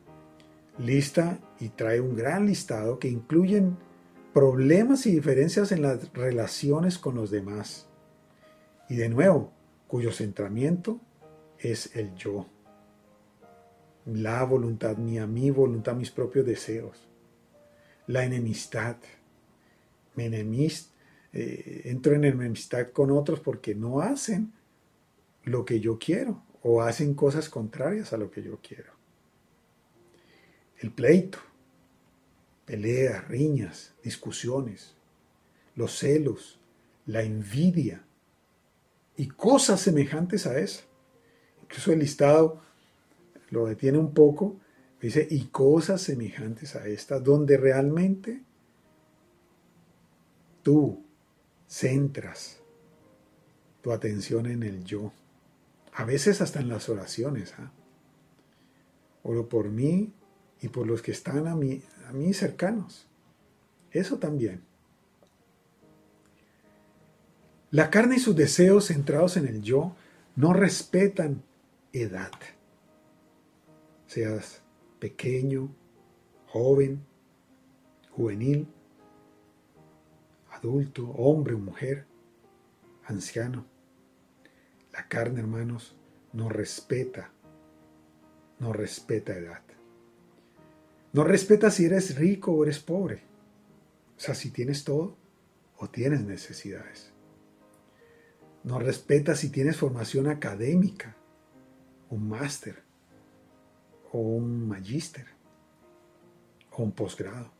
lista 0.79 1.39
y 1.59 1.71
trae 1.71 2.01
un 2.01 2.15
gran 2.15 2.47
listado 2.47 2.99
que 2.99 3.09
incluyen 3.09 3.77
problemas 4.33 5.07
y 5.07 5.13
diferencias 5.13 5.73
en 5.73 5.83
las 5.83 6.13
relaciones 6.13 6.99
con 6.99 7.17
los 7.17 7.31
demás 7.31 7.88
y 8.89 8.97
de 8.97 9.09
nuevo, 9.09 9.53
cuyo 9.87 10.13
centramiento 10.13 11.01
es 11.59 11.95
el 11.97 12.15
yo. 12.15 12.47
La 14.07 14.43
voluntad 14.45 14.97
mía, 14.97 15.27
mi 15.27 15.51
voluntad, 15.51 15.95
mis 15.95 16.11
propios 16.11 16.47
deseos. 16.47 17.09
La 18.07 18.25
enemistad. 18.25 18.97
Me 20.15 20.27
enemist, 20.27 20.95
eh, 21.33 21.83
entro 21.85 22.15
en 22.15 22.25
enemistad 22.25 22.91
con 22.91 23.11
otros 23.11 23.41
porque 23.41 23.75
no 23.75 24.01
hacen 24.01 24.53
lo 25.45 25.65
que 25.65 25.81
yo 25.81 25.99
quiero 25.99 26.43
o 26.63 26.83
hacen 26.83 27.15
cosas 27.15 27.49
contrarias 27.49 28.13
a 28.13 28.17
lo 28.17 28.31
que 28.31 28.43
yo 28.43 28.59
quiero. 28.61 28.93
El 30.79 30.93
pleito, 30.93 31.39
peleas, 32.65 33.29
riñas, 33.29 33.95
discusiones, 34.03 34.97
los 35.75 35.99
celos, 35.99 36.61
la 37.07 37.23
envidia, 37.23 38.05
y 39.19 39.27
cosas 39.27 39.81
semejantes 39.81 40.47
a 40.47 40.59
eso. 40.59 40.85
Incluso 41.61 41.93
el 41.93 41.99
listado 41.99 42.63
lo 43.51 43.67
detiene 43.67 43.99
un 43.99 44.15
poco, 44.15 44.61
dice, 45.03 45.27
y 45.29 45.47
cosas 45.47 46.01
semejantes 46.01 46.77
a 46.77 46.87
estas, 46.87 47.23
donde 47.23 47.57
realmente 47.57 48.45
tú 50.63 51.05
centras 51.67 52.61
tu 53.83 53.91
atención 53.91 54.47
en 54.47 54.63
el 54.63 54.85
yo. 54.85 55.13
A 55.95 56.05
veces 56.05 56.41
hasta 56.41 56.61
en 56.61 56.69
las 56.69 56.89
oraciones. 56.89 57.55
¿ah? 57.59 57.73
Oro 59.25 59.49
por 59.49 59.69
mí 59.69 60.13
y 60.63 60.69
por 60.69 60.87
los 60.87 61.03
que 61.03 61.11
están 61.11 61.49
a 61.49 61.57
mí, 61.57 61.83
a 62.07 62.13
mí 62.13 62.33
cercanos. 62.33 63.09
Eso 63.91 64.19
también. 64.19 64.68
La 67.71 67.91
carne 67.91 68.17
y 68.17 68.19
sus 68.19 68.35
deseos 68.35 68.87
centrados 68.87 69.37
en 69.37 69.47
el 69.47 69.61
yo 69.61 69.95
no 70.37 70.55
respetan 70.55 71.43
edad. 71.93 72.33
Seas 74.07 74.63
pequeño, 74.99 75.69
joven, 76.47 77.05
juvenil, 78.11 78.67
adulto, 80.51 81.11
hombre 81.11 81.55
o 81.55 81.59
mujer, 81.59 82.07
anciano. 83.05 83.67
La 84.93 85.07
carne, 85.07 85.41
hermanos, 85.41 85.95
no 86.33 86.49
respeta, 86.49 87.33
no 88.61 88.73
respeta 88.73 89.37
edad. 89.37 89.63
No 91.13 91.23
respeta 91.23 91.71
si 91.71 91.85
eres 91.85 92.17
rico 92.17 92.53
o 92.53 92.63
eres 92.65 92.79
pobre. 92.79 93.23
O 94.17 94.21
sea, 94.21 94.35
si 94.35 94.51
tienes 94.51 94.85
todo 94.85 95.17
o 95.77 95.89
tienes 95.91 96.23
necesidades. 96.23 97.13
No 98.65 98.79
respeta 98.79 99.35
si 99.35 99.51
tienes 99.51 99.77
formación 99.77 100.29
académica, 100.29 101.17
un 102.11 102.29
máster 102.29 102.83
o 104.13 104.19
un 104.19 104.69
magíster 104.69 105.27
o 106.73 106.83
un 106.83 106.93
posgrado. 106.93 107.51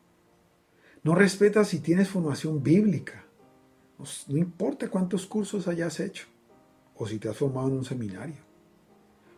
No 1.03 1.15
respeta 1.15 1.65
si 1.65 1.81
tienes 1.81 2.09
formación 2.09 2.63
bíblica. 2.63 3.25
No 4.29 4.37
importa 4.37 4.89
cuántos 4.89 5.27
cursos 5.27 5.69
hayas 5.69 6.01
hecho 6.01 6.27
o 6.97 7.07
si 7.07 7.19
te 7.19 7.29
has 7.29 7.37
formado 7.37 7.69
en 7.69 7.75
un 7.75 7.85
seminario. 7.85 8.43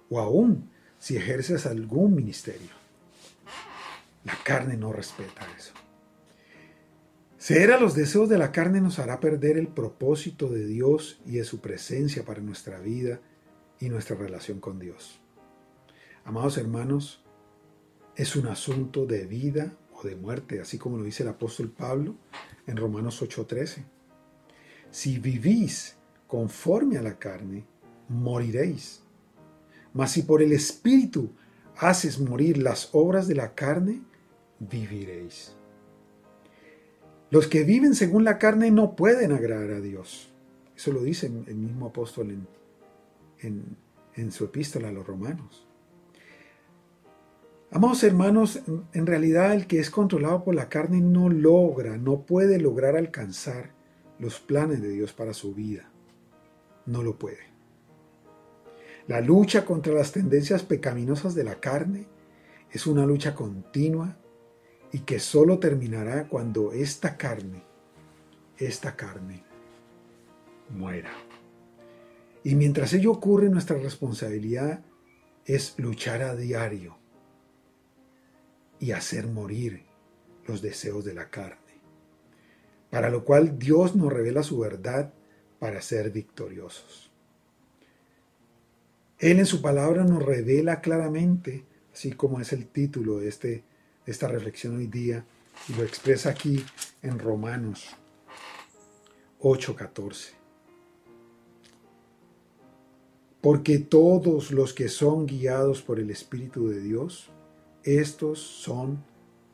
O 0.09 0.19
aún 0.19 0.71
si 0.99 1.17
ejerces 1.17 1.67
algún 1.67 2.15
ministerio. 2.15 2.71
La 4.25 4.35
carne 4.45 4.77
no 4.77 4.93
respeta 4.93 5.47
eso. 5.57 5.73
Ceder 7.41 7.73
a 7.73 7.81
los 7.81 7.95
deseos 7.95 8.29
de 8.29 8.37
la 8.37 8.53
carne 8.53 8.83
nos 8.83 8.99
hará 8.99 9.19
perder 9.19 9.57
el 9.57 9.69
propósito 9.69 10.51
de 10.51 10.67
Dios 10.67 11.23
y 11.25 11.39
de 11.39 11.45
su 11.45 11.63
presencia 11.63 12.23
para 12.23 12.43
nuestra 12.43 12.81
vida 12.81 13.23
y 13.81 13.89
nuestra 13.89 14.15
relación 14.15 14.61
con 14.61 14.79
Dios. 14.79 15.23
Amados 16.27 16.59
hermanos, 16.59 17.25
es 18.15 18.37
un 18.37 18.47
asunto 18.47 19.07
de 19.07 19.25
vida 19.25 19.75
o 19.95 20.03
de 20.03 20.17
muerte, 20.17 20.61
así 20.61 20.77
como 20.77 20.99
lo 20.99 21.05
dice 21.05 21.23
el 21.23 21.31
apóstol 21.31 21.71
Pablo 21.71 22.15
en 22.67 22.77
Romanos 22.77 23.23
8:13. 23.23 23.87
Si 24.91 25.19
vivís 25.19 25.97
conforme 26.27 26.99
a 26.99 27.03
la 27.03 27.19
carne, 27.19 27.65
moriréis. 28.11 29.01
Mas 29.95 30.13
si 30.13 30.25
por 30.25 30.43
el 30.43 30.53
Espíritu 30.53 31.31
haces 31.79 32.21
morir 32.21 32.59
las 32.59 32.91
obras 32.93 33.27
de 33.27 33.37
la 33.37 33.55
carne, 33.55 34.03
viviréis. 34.59 35.57
Los 37.31 37.47
que 37.47 37.63
viven 37.63 37.95
según 37.95 38.25
la 38.25 38.39
carne 38.39 38.71
no 38.71 38.97
pueden 38.97 39.33
agradar 39.33 39.71
a 39.71 39.81
Dios. 39.81 40.33
Eso 40.77 40.93
lo 40.93 41.03
dice 41.03 41.27
el 41.27 41.57
mismo 41.57 41.87
apóstol 41.87 42.47
en, 43.41 44.33
su 44.33 44.45
epístola 44.45 44.89
a 44.89 44.93
los 44.93 45.07
romanos. 45.07 45.67
Amados 47.71 48.03
hermanos, 48.03 48.61
en 48.93 49.07
realidad 49.07 49.55
el 49.55 49.69
que 49.69 49.79
es 49.79 49.91
controlado 49.91 50.43
por 50.43 50.57
la 50.57 50.69
carne 50.69 51.01
no 51.01 51.29
logra, 51.29 51.97
no 51.97 52.23
puede 52.23 52.59
lograr 52.59 52.97
alcanzar 52.97 53.71
los 54.19 54.41
planes 54.41 54.83
de 54.83 54.89
Dios 54.89 55.13
para 55.13 55.33
su 55.33 55.55
vida. 55.55 55.89
No 56.87 57.05
lo 57.05 57.17
puede. 57.17 57.51
La 59.07 59.21
lucha 59.21 59.65
contra 59.65 59.95
las 59.95 60.11
tendencias 60.11 60.65
pecaminosas 60.65 61.37
de 61.37 61.45
la 61.45 61.61
carne 61.61 62.09
es 62.73 62.89
una 62.89 63.07
lucha 63.07 63.35
continua 63.35 64.17
y 64.93 65.01
que 65.01 65.21
solo 65.21 65.59
terminará 65.59 66.29
cuando 66.29 66.73
esta 66.73 67.17
carne, 67.17 67.63
esta 68.59 68.97
carne, 68.97 69.45
muera. 70.71 71.13
Y 72.43 72.55
mientras 72.55 72.93
ello 72.93 73.13
ocurre, 73.13 73.49
nuestra 73.49 73.79
responsabilidad 73.79 74.83
es 75.45 75.75
luchar 75.79 76.23
a 76.23 76.35
diario 76.35 76.97
y 78.79 78.93
hacer 78.93 79.27
morir 79.27 79.85
los 80.47 80.63
deseos 80.63 81.05
de 81.05 81.15
la 81.15 81.29
carne, 81.29 81.81
para 82.91 83.11
lo 83.11 83.25
cual 83.25 83.59
Dios 83.59 83.95
nos 83.95 84.13
revela 84.13 84.43
su 84.43 84.59
verdad 84.59 85.13
para 85.59 85.83
ser 85.83 86.11
victoriosos. 86.11 87.11
Él 89.19 89.39
en 89.39 89.47
su 89.47 89.61
palabra 89.61 90.05
nos 90.05 90.23
revela 90.23 90.81
claramente, 90.81 91.67
así 91.93 92.13
como 92.13 92.41
es 92.41 92.55
el 92.55 92.67
título 92.67 93.19
de 93.19 93.29
este 93.29 93.65
esta 94.11 94.27
reflexión 94.27 94.77
hoy 94.77 94.89
día 94.89 95.25
lo 95.77 95.85
expresa 95.85 96.31
aquí 96.31 96.65
en 97.03 97.19
Romanos 97.19 97.91
8:14. 99.41 100.35
Porque 103.41 103.79
todos 103.79 104.51
los 104.51 104.75
que 104.75 104.89
son 104.89 105.27
guiados 105.27 105.81
por 105.81 105.99
el 105.99 106.11
Espíritu 106.11 106.69
de 106.69 106.81
Dios, 106.81 107.31
estos 107.85 108.41
son 108.41 109.03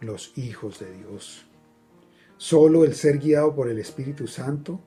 los 0.01 0.37
hijos 0.37 0.81
de 0.81 0.93
Dios. 0.93 1.47
Solo 2.37 2.85
el 2.85 2.95
ser 2.95 3.19
guiado 3.19 3.55
por 3.55 3.69
el 3.69 3.79
Espíritu 3.79 4.27
Santo 4.27 4.81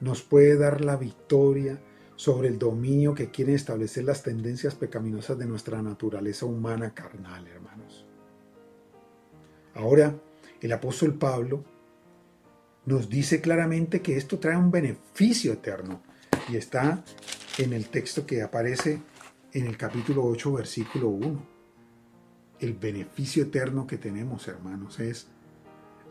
nos 0.00 0.22
puede 0.22 0.56
dar 0.56 0.80
la 0.80 0.96
victoria 0.96 1.82
sobre 2.16 2.48
el 2.48 2.58
dominio 2.58 3.14
que 3.14 3.30
quieren 3.30 3.56
establecer 3.56 4.04
las 4.04 4.22
tendencias 4.22 4.74
pecaminosas 4.74 5.38
de 5.38 5.46
nuestra 5.46 5.82
naturaleza 5.82 6.46
humana 6.46 6.94
carnal, 6.94 7.46
hermanos. 7.46 8.07
Ahora, 9.78 10.12
el 10.60 10.72
apóstol 10.72 11.14
Pablo 11.14 11.62
nos 12.84 13.08
dice 13.08 13.40
claramente 13.40 14.02
que 14.02 14.16
esto 14.16 14.40
trae 14.40 14.56
un 14.56 14.72
beneficio 14.72 15.52
eterno 15.52 16.02
y 16.48 16.56
está 16.56 17.04
en 17.58 17.72
el 17.72 17.88
texto 17.88 18.26
que 18.26 18.42
aparece 18.42 19.00
en 19.52 19.66
el 19.66 19.76
capítulo 19.76 20.24
8, 20.24 20.52
versículo 20.52 21.10
1. 21.10 21.46
El 22.58 22.72
beneficio 22.72 23.44
eterno 23.44 23.86
que 23.86 23.98
tenemos, 23.98 24.48
hermanos, 24.48 24.98
es, 24.98 25.28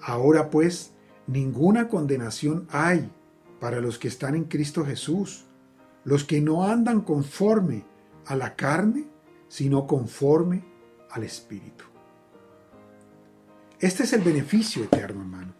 ahora 0.01 0.49
pues, 0.49 0.93
ninguna 1.27 1.89
condenación 1.89 2.69
hay 2.71 3.11
para 3.59 3.81
los 3.81 3.99
que 3.99 4.07
están 4.07 4.35
en 4.35 4.45
Cristo 4.45 4.85
Jesús, 4.85 5.43
los 6.05 6.23
que 6.23 6.39
no 6.39 6.63
andan 6.63 7.01
conforme 7.01 7.83
a 8.27 8.37
la 8.37 8.55
carne, 8.55 9.07
sino 9.49 9.87
conforme 9.87 10.63
al 11.11 11.25
Espíritu. 11.25 11.83
Este 13.79 14.03
es 14.03 14.13
el 14.13 14.21
beneficio 14.21 14.83
eterno, 14.83 15.21
hermano. 15.21 15.53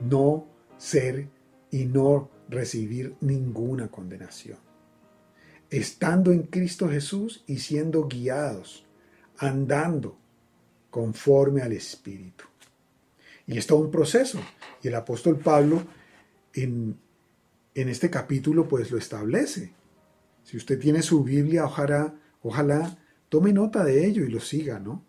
No 0.00 0.48
ser 0.76 1.28
y 1.70 1.84
no 1.84 2.28
recibir 2.48 3.14
ninguna 3.20 3.88
condenación. 3.88 4.58
Estando 5.70 6.32
en 6.32 6.42
Cristo 6.42 6.88
Jesús 6.88 7.44
y 7.46 7.58
siendo 7.58 8.08
guiados, 8.08 8.84
andando 9.38 10.18
conforme 10.90 11.62
al 11.62 11.72
Espíritu. 11.72 12.44
Y 13.46 13.58
es 13.58 13.66
todo 13.68 13.78
un 13.78 13.92
proceso. 13.92 14.40
Y 14.82 14.88
el 14.88 14.96
apóstol 14.96 15.38
Pablo 15.38 15.84
en, 16.52 16.98
en 17.76 17.88
este 17.88 18.10
capítulo 18.10 18.66
pues 18.66 18.90
lo 18.90 18.98
establece. 18.98 19.72
Si 20.42 20.56
usted 20.56 20.80
tiene 20.80 21.00
su 21.00 21.22
Biblia, 21.22 21.64
ojalá, 21.64 22.12
ojalá 22.42 22.98
tome 23.28 23.52
nota 23.52 23.84
de 23.84 24.04
ello 24.04 24.24
y 24.24 24.30
lo 24.30 24.40
siga, 24.40 24.80
¿no? 24.80 25.04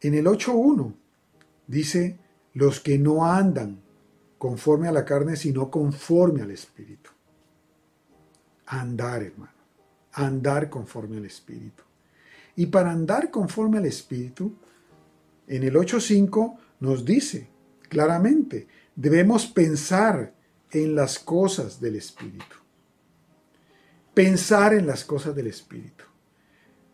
En 0.00 0.14
el 0.14 0.24
8.1 0.24 1.01
Dice, 1.72 2.18
los 2.52 2.80
que 2.80 2.98
no 2.98 3.24
andan 3.24 3.80
conforme 4.36 4.88
a 4.88 4.92
la 4.92 5.06
carne, 5.06 5.36
sino 5.36 5.70
conforme 5.70 6.42
al 6.42 6.50
Espíritu. 6.50 7.08
Andar, 8.66 9.22
hermano. 9.22 9.54
Andar 10.12 10.68
conforme 10.68 11.16
al 11.16 11.24
Espíritu. 11.24 11.82
Y 12.56 12.66
para 12.66 12.90
andar 12.90 13.30
conforme 13.30 13.78
al 13.78 13.86
Espíritu, 13.86 14.54
en 15.46 15.62
el 15.62 15.74
8.5 15.74 16.58
nos 16.80 17.06
dice 17.06 17.48
claramente, 17.88 18.68
debemos 18.94 19.46
pensar 19.46 20.34
en 20.70 20.94
las 20.94 21.18
cosas 21.18 21.80
del 21.80 21.96
Espíritu. 21.96 22.56
Pensar 24.12 24.74
en 24.74 24.86
las 24.86 25.06
cosas 25.06 25.34
del 25.34 25.46
Espíritu. 25.46 26.04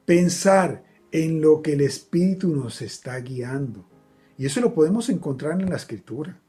Pensar 0.04 0.84
en 1.10 1.40
lo 1.40 1.62
que 1.62 1.72
el 1.72 1.80
Espíritu 1.80 2.54
nos 2.54 2.80
está 2.80 3.18
guiando 3.18 3.97
y 4.38 4.46
eso 4.46 4.61
lo 4.61 4.72
podemos 4.72 5.09
encontrar 5.11 5.61
en 5.61 5.68
la 5.68 5.77
escritura. 5.77 6.40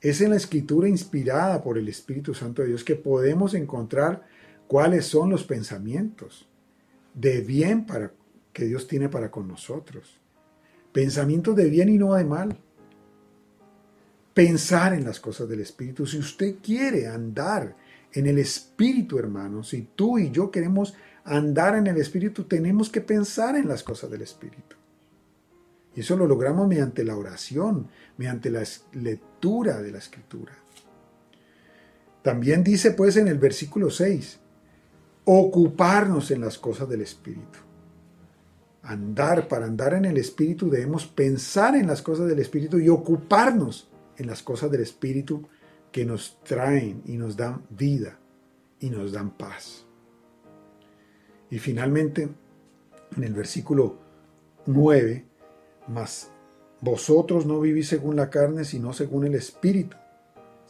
Es 0.00 0.20
en 0.20 0.30
la 0.30 0.36
escritura 0.36 0.88
inspirada 0.88 1.60
por 1.62 1.76
el 1.76 1.88
Espíritu 1.88 2.32
Santo 2.34 2.62
de 2.62 2.68
Dios 2.68 2.84
que 2.84 2.94
podemos 2.94 3.52
encontrar 3.54 4.24
cuáles 4.68 5.06
son 5.06 5.30
los 5.30 5.42
pensamientos 5.42 6.48
de 7.14 7.40
bien 7.40 7.84
para, 7.84 8.12
que 8.52 8.66
Dios 8.66 8.86
tiene 8.86 9.08
para 9.08 9.30
con 9.30 9.48
nosotros. 9.48 10.20
Pensamientos 10.92 11.56
de 11.56 11.68
bien 11.68 11.88
y 11.88 11.98
no 11.98 12.14
de 12.14 12.24
mal. 12.24 12.56
Pensar 14.32 14.94
en 14.94 15.04
las 15.04 15.18
cosas 15.18 15.48
del 15.48 15.60
Espíritu. 15.60 16.06
Si 16.06 16.18
usted 16.18 16.56
quiere 16.62 17.08
andar 17.08 17.74
en 18.12 18.26
el 18.26 18.38
Espíritu, 18.38 19.18
hermano, 19.18 19.64
si 19.64 19.88
tú 19.96 20.18
y 20.18 20.30
yo 20.30 20.50
queremos 20.50 20.94
andar 21.24 21.74
en 21.74 21.88
el 21.88 21.96
Espíritu, 21.96 22.44
tenemos 22.44 22.88
que 22.88 23.00
pensar 23.00 23.56
en 23.56 23.66
las 23.66 23.82
cosas 23.82 24.10
del 24.10 24.22
Espíritu. 24.22 24.76
Y 25.96 26.00
eso 26.00 26.14
lo 26.14 26.26
logramos 26.26 26.68
mediante 26.68 27.02
la 27.02 27.16
oración, 27.16 27.88
mediante 28.18 28.50
la 28.50 28.62
lectura 28.92 29.80
de 29.80 29.90
la 29.90 29.98
escritura. 29.98 30.52
También 32.22 32.62
dice 32.62 32.90
pues 32.90 33.16
en 33.16 33.28
el 33.28 33.38
versículo 33.38 33.88
6, 33.88 34.38
ocuparnos 35.24 36.30
en 36.30 36.42
las 36.42 36.58
cosas 36.58 36.88
del 36.88 37.00
Espíritu. 37.00 37.60
Andar, 38.82 39.48
para 39.48 39.64
andar 39.64 39.94
en 39.94 40.04
el 40.04 40.18
Espíritu 40.18 40.68
debemos 40.68 41.06
pensar 41.06 41.74
en 41.74 41.86
las 41.86 42.02
cosas 42.02 42.28
del 42.28 42.40
Espíritu 42.40 42.78
y 42.78 42.90
ocuparnos 42.90 43.90
en 44.18 44.26
las 44.26 44.42
cosas 44.42 44.70
del 44.70 44.82
Espíritu 44.82 45.48
que 45.90 46.04
nos 46.04 46.38
traen 46.44 47.02
y 47.06 47.16
nos 47.16 47.36
dan 47.38 47.62
vida 47.70 48.18
y 48.80 48.90
nos 48.90 49.12
dan 49.12 49.30
paz. 49.30 49.86
Y 51.50 51.58
finalmente, 51.58 52.28
en 53.16 53.24
el 53.24 53.32
versículo 53.32 53.98
9, 54.66 55.24
mas 55.88 56.30
vosotros 56.80 57.46
no 57.46 57.60
vivís 57.60 57.88
según 57.88 58.16
la 58.16 58.30
carne, 58.30 58.64
sino 58.64 58.92
según 58.92 59.26
el 59.26 59.34
Espíritu, 59.34 59.96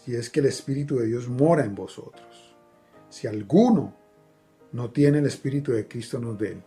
si 0.04 0.14
es 0.14 0.30
que 0.30 0.40
el 0.40 0.46
Espíritu 0.46 0.98
de 0.98 1.06
Dios 1.06 1.28
mora 1.28 1.64
en 1.64 1.74
vosotros. 1.74 2.56
Si 3.08 3.26
alguno 3.26 3.94
no 4.72 4.90
tiene 4.90 5.18
el 5.18 5.26
Espíritu 5.26 5.72
de 5.72 5.88
Cristo, 5.88 6.18
no 6.18 6.34
de 6.34 6.52
él. 6.52 6.62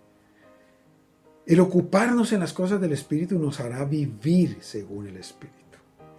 El 1.46 1.60
ocuparnos 1.62 2.32
en 2.34 2.42
las 2.42 2.54
cosas 2.54 2.80
del 2.80 2.92
Espíritu 2.92 3.40
nos 3.40 3.60
hará 3.60 3.84
vivir 3.86 4.58
según 4.62 5.08
el 5.08 5.18
Espíritu. 5.18 5.60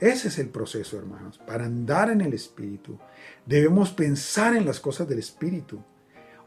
Ese 0.00 0.28
es 0.28 0.38
el 0.38 0.48
proceso, 0.48 0.98
hermanos. 0.98 1.38
Para 1.46 1.66
andar 1.66 2.10
en 2.10 2.22
el 2.22 2.32
Espíritu, 2.32 2.98
debemos 3.44 3.92
pensar 3.92 4.56
en 4.56 4.64
las 4.64 4.80
cosas 4.80 5.06
del 5.06 5.18
Espíritu, 5.18 5.78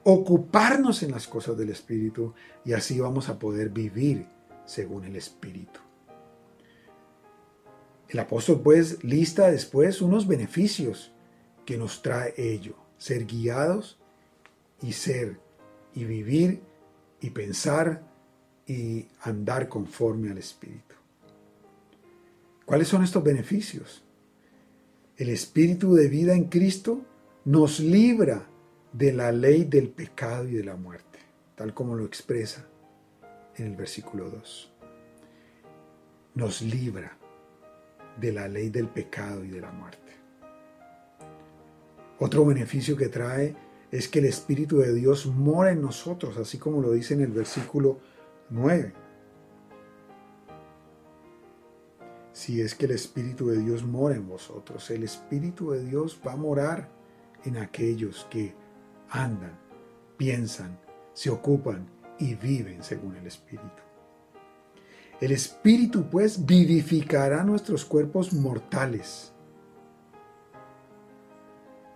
ocuparnos 0.03 1.03
en 1.03 1.11
las 1.11 1.27
cosas 1.27 1.55
del 1.55 1.69
Espíritu 1.69 2.33
y 2.65 2.73
así 2.73 2.99
vamos 2.99 3.29
a 3.29 3.37
poder 3.37 3.69
vivir 3.69 4.32
según 4.65 5.05
el 5.05 5.15
Espíritu. 5.15 5.79
El 8.07 8.19
apóstol 8.19 8.61
pues 8.61 9.03
lista 9.03 9.49
después 9.49 10.01
unos 10.01 10.27
beneficios 10.27 11.11
que 11.65 11.77
nos 11.77 12.01
trae 12.01 12.33
ello, 12.37 12.75
ser 12.97 13.25
guiados 13.25 13.99
y 14.81 14.93
ser 14.93 15.39
y 15.93 16.03
vivir 16.03 16.61
y 17.21 17.31
pensar 17.31 18.03
y 18.67 19.07
andar 19.21 19.67
conforme 19.67 20.29
al 20.29 20.37
Espíritu. 20.37 20.95
¿Cuáles 22.65 22.87
son 22.87 23.03
estos 23.03 23.23
beneficios? 23.23 24.03
El 25.17 25.29
Espíritu 25.29 25.93
de 25.95 26.07
vida 26.07 26.33
en 26.33 26.45
Cristo 26.45 27.01
nos 27.45 27.79
libra 27.79 28.47
de 28.93 29.11
la 29.11 29.31
ley 29.31 29.63
del 29.63 29.89
pecado 29.89 30.47
y 30.47 30.53
de 30.53 30.63
la 30.63 30.75
muerte, 30.75 31.19
tal 31.55 31.73
como 31.73 31.95
lo 31.95 32.05
expresa 32.05 32.67
en 33.57 33.67
el 33.67 33.75
versículo 33.75 34.29
2. 34.29 34.71
Nos 36.35 36.61
libra 36.61 37.17
de 38.19 38.31
la 38.31 38.47
ley 38.47 38.69
del 38.69 38.87
pecado 38.87 39.43
y 39.43 39.49
de 39.49 39.61
la 39.61 39.71
muerte. 39.71 40.13
Otro 42.19 42.45
beneficio 42.45 42.95
que 42.95 43.09
trae 43.09 43.55
es 43.91 44.07
que 44.07 44.19
el 44.19 44.25
Espíritu 44.25 44.79
de 44.79 44.93
Dios 44.93 45.25
mora 45.25 45.71
en 45.71 45.81
nosotros, 45.81 46.37
así 46.37 46.57
como 46.57 46.81
lo 46.81 46.91
dice 46.91 47.13
en 47.13 47.21
el 47.21 47.31
versículo 47.31 47.99
9. 48.49 48.93
Si 52.31 52.61
es 52.61 52.73
que 52.73 52.85
el 52.85 52.91
Espíritu 52.91 53.49
de 53.49 53.57
Dios 53.57 53.83
mora 53.83 54.15
en 54.15 54.27
vosotros, 54.27 54.89
el 54.89 55.03
Espíritu 55.03 55.71
de 55.71 55.83
Dios 55.83 56.19
va 56.25 56.33
a 56.33 56.37
morar 56.37 56.89
en 57.45 57.57
aquellos 57.57 58.25
que 58.31 58.55
andan, 59.09 59.59
piensan, 60.17 60.79
se 61.13 61.29
ocupan 61.29 61.87
y 62.19 62.35
viven 62.35 62.83
según 62.83 63.15
el 63.15 63.27
Espíritu. 63.27 63.81
El 65.21 65.31
Espíritu 65.31 66.09
pues 66.09 66.45
vivificará 66.45 67.43
nuestros 67.43 67.85
cuerpos 67.85 68.33
mortales. 68.33 69.31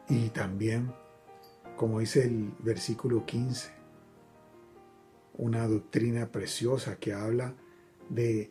Y 0.08 0.30
también, 0.30 0.94
como 1.76 2.00
dice 2.00 2.24
el 2.24 2.54
versículo 2.60 3.26
15, 3.26 3.72
una 5.34 5.68
doctrina 5.68 6.32
preciosa 6.32 6.98
que 6.98 7.14
habla 7.14 7.54
de 8.10 8.50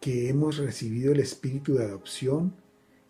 que 0.00 0.28
hemos 0.28 0.58
recibido 0.58 1.12
el 1.12 1.20
espíritu 1.20 1.74
de 1.74 1.84
adopción 1.84 2.56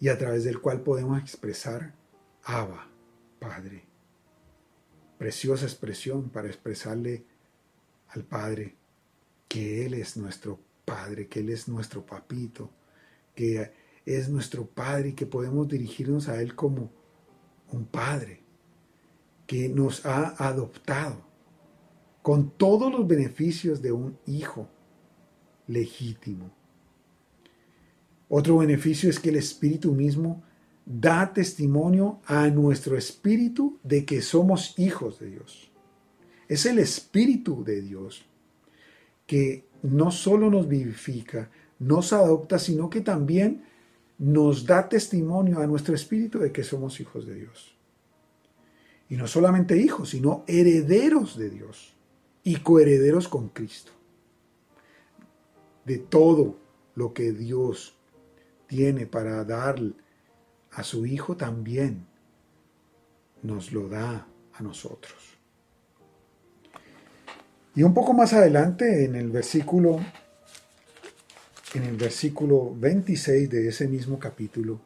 y 0.01 0.09
a 0.09 0.19
través 0.19 0.45
del 0.45 0.61
cual 0.61 0.83
podemos 0.83 1.19
expresar 1.21 1.95
Abba, 2.43 2.89
Padre. 3.39 3.85
Preciosa 5.19 5.65
expresión 5.65 6.31
para 6.31 6.49
expresarle 6.49 7.25
al 8.11 8.25
Padre 8.25 8.77
que 9.49 9.87
Él 9.87 9.95
es 9.95 10.17
nuestro 10.17 10.59
Padre, 10.85 11.29
que 11.29 11.41
Él 11.41 11.51
es 11.51 11.69
nuestro 11.69 12.05
papito, 12.05 12.71
que 13.35 13.73
es 14.05 14.29
nuestro 14.29 14.67
Padre 14.67 15.11
y 15.11 15.13
que 15.13 15.27
podemos 15.27 15.69
dirigirnos 15.69 16.29
a 16.29 16.41
Él 16.41 16.55
como 16.55 16.91
un 17.73 17.85
Padre, 17.87 18.43
que 19.47 19.69
nos 19.69 20.05
ha 20.05 20.35
adoptado 20.45 21.27
con 22.23 22.51
todos 22.51 22.93
los 22.93 23.07
beneficios 23.07 23.81
de 23.81 23.93
un 23.93 24.19
hijo 24.27 24.69
legítimo. 25.67 26.51
Otro 28.29 28.59
beneficio 28.59 29.09
es 29.09 29.19
que 29.19 29.31
el 29.31 29.37
Espíritu 29.37 29.93
mismo 29.93 30.43
da 30.85 31.33
testimonio 31.33 32.21
a 32.25 32.49
nuestro 32.49 32.97
espíritu 32.97 33.79
de 33.83 34.07
que 34.07 34.23
somos 34.23 34.79
hijos 34.79 35.19
de 35.19 35.31
Dios. 35.31 35.71
Es 36.49 36.67
el 36.67 36.79
Espíritu 36.79 37.63
de 37.63 37.83
Dios 37.83 38.25
que 39.27 39.67
no 39.83 40.11
solo 40.11 40.51
nos 40.51 40.67
vivifica, 40.67 41.51
nos 41.79 42.13
adopta, 42.13 42.59
sino 42.59 42.91
que 42.91 43.03
también 43.03 43.65
nos 44.19 44.67
da 44.67 44.89
testimonio 44.89 45.61
a 45.61 45.67
nuestro 45.67 45.95
espíritu 45.95 46.41
de 46.41 46.51
que 46.51 46.65
somos 46.65 46.99
hijos 47.01 47.27
de 47.27 47.35
Dios. 47.35 47.77
Y 49.09 49.17
no 49.17 49.27
solamente 49.27 49.77
hijos, 49.77 50.11
sino 50.11 50.45
herederos 50.47 51.39
de 51.39 51.51
Dios 51.51 51.95
y 52.43 52.57
coherederos 52.57 53.29
con 53.29 53.49
Cristo. 53.49 53.93
De 55.85 55.99
todo 55.99 56.59
lo 56.95 57.15
que 57.15 57.33
Dios 57.33 57.95
tiene 58.67 59.07
para 59.07 59.45
dar 59.45 59.81
a 60.73 60.83
su 60.83 61.07
Hijo 61.07 61.37
también 61.37 62.07
nos 63.43 63.73
lo 63.73 63.89
da 63.89 64.27
a 64.53 64.63
nosotros. 64.63 65.38
Y 67.79 67.85
un 67.85 67.95
poco 67.95 68.13
más 68.13 68.33
adelante, 68.33 69.05
en 69.05 69.15
el 69.15 69.31
versículo, 69.31 70.01
en 71.75 71.85
el 71.85 71.97
versículo 71.97 72.75
26 72.75 73.49
de 73.49 73.69
ese 73.69 73.87
mismo 73.87 74.19
capítulo, 74.19 74.81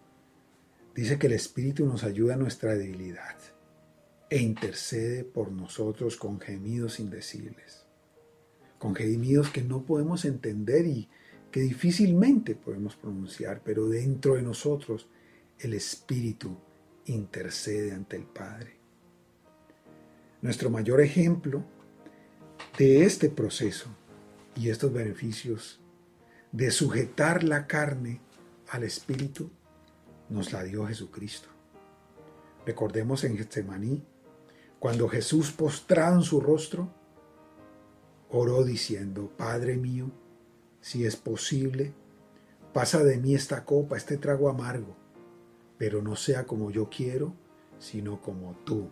dice 0.95 1.19
que 1.19 1.27
el 1.27 1.33
Espíritu 1.33 1.87
nos 1.87 2.05
ayuda 2.05 2.35
a 2.35 2.37
nuestra 2.37 2.75
debilidad 2.75 3.39
e 4.29 4.43
intercede 4.43 5.25
por 5.25 5.51
nosotros 5.51 6.19
con 6.19 6.39
gemidos 6.39 7.01
indecibles, 7.01 7.87
con 8.79 8.95
gemidos 8.95 9.49
que 9.49 9.63
no 9.63 9.87
podemos 9.87 10.27
entender 10.27 10.87
y 10.87 11.09
que 11.51 11.61
difícilmente 11.61 12.57
podemos 12.57 12.97
pronunciar, 12.97 13.63
pero 13.65 13.89
dentro 13.89 14.35
de 14.35 14.43
nosotros 14.43 15.09
el 15.61 15.73
Espíritu 15.73 16.59
intercede 17.07 17.93
ante 17.93 18.17
el 18.17 18.25
Padre. 18.25 18.77
Nuestro 20.43 20.69
mayor 20.69 21.01
ejemplo 21.01 21.65
de 22.77 23.05
este 23.05 23.29
proceso 23.29 23.89
y 24.57 24.71
estos 24.71 24.93
beneficios 24.93 25.81
de 26.53 26.71
sujetar 26.71 27.45
la 27.45 27.67
carne 27.67 28.21
al 28.69 28.83
Espíritu, 28.83 29.51
nos 30.29 30.53
la 30.53 30.63
dio 30.63 30.87
Jesucristo. 30.87 31.49
Recordemos 32.65 33.25
en 33.25 33.37
Getsemaní, 33.37 34.03
cuando 34.79 35.09
Jesús 35.09 35.53
postrado 35.53 36.17
en 36.17 36.23
su 36.23 36.41
rostro, 36.41 36.91
oró 38.31 38.65
diciendo, 38.65 39.31
Padre 39.37 39.77
mío, 39.77 40.11
si 40.81 41.05
es 41.05 41.17
posible, 41.17 41.93
pasa 42.73 43.05
de 43.05 43.19
mí 43.19 43.35
esta 43.35 43.65
copa, 43.65 43.97
este 43.97 44.17
trago 44.17 44.49
amargo, 44.49 44.97
pero 45.77 46.01
no 46.01 46.17
sea 46.17 46.47
como 46.47 46.71
yo 46.71 46.89
quiero, 46.89 47.35
sino 47.79 48.23
como 48.23 48.55
tú. 48.65 48.91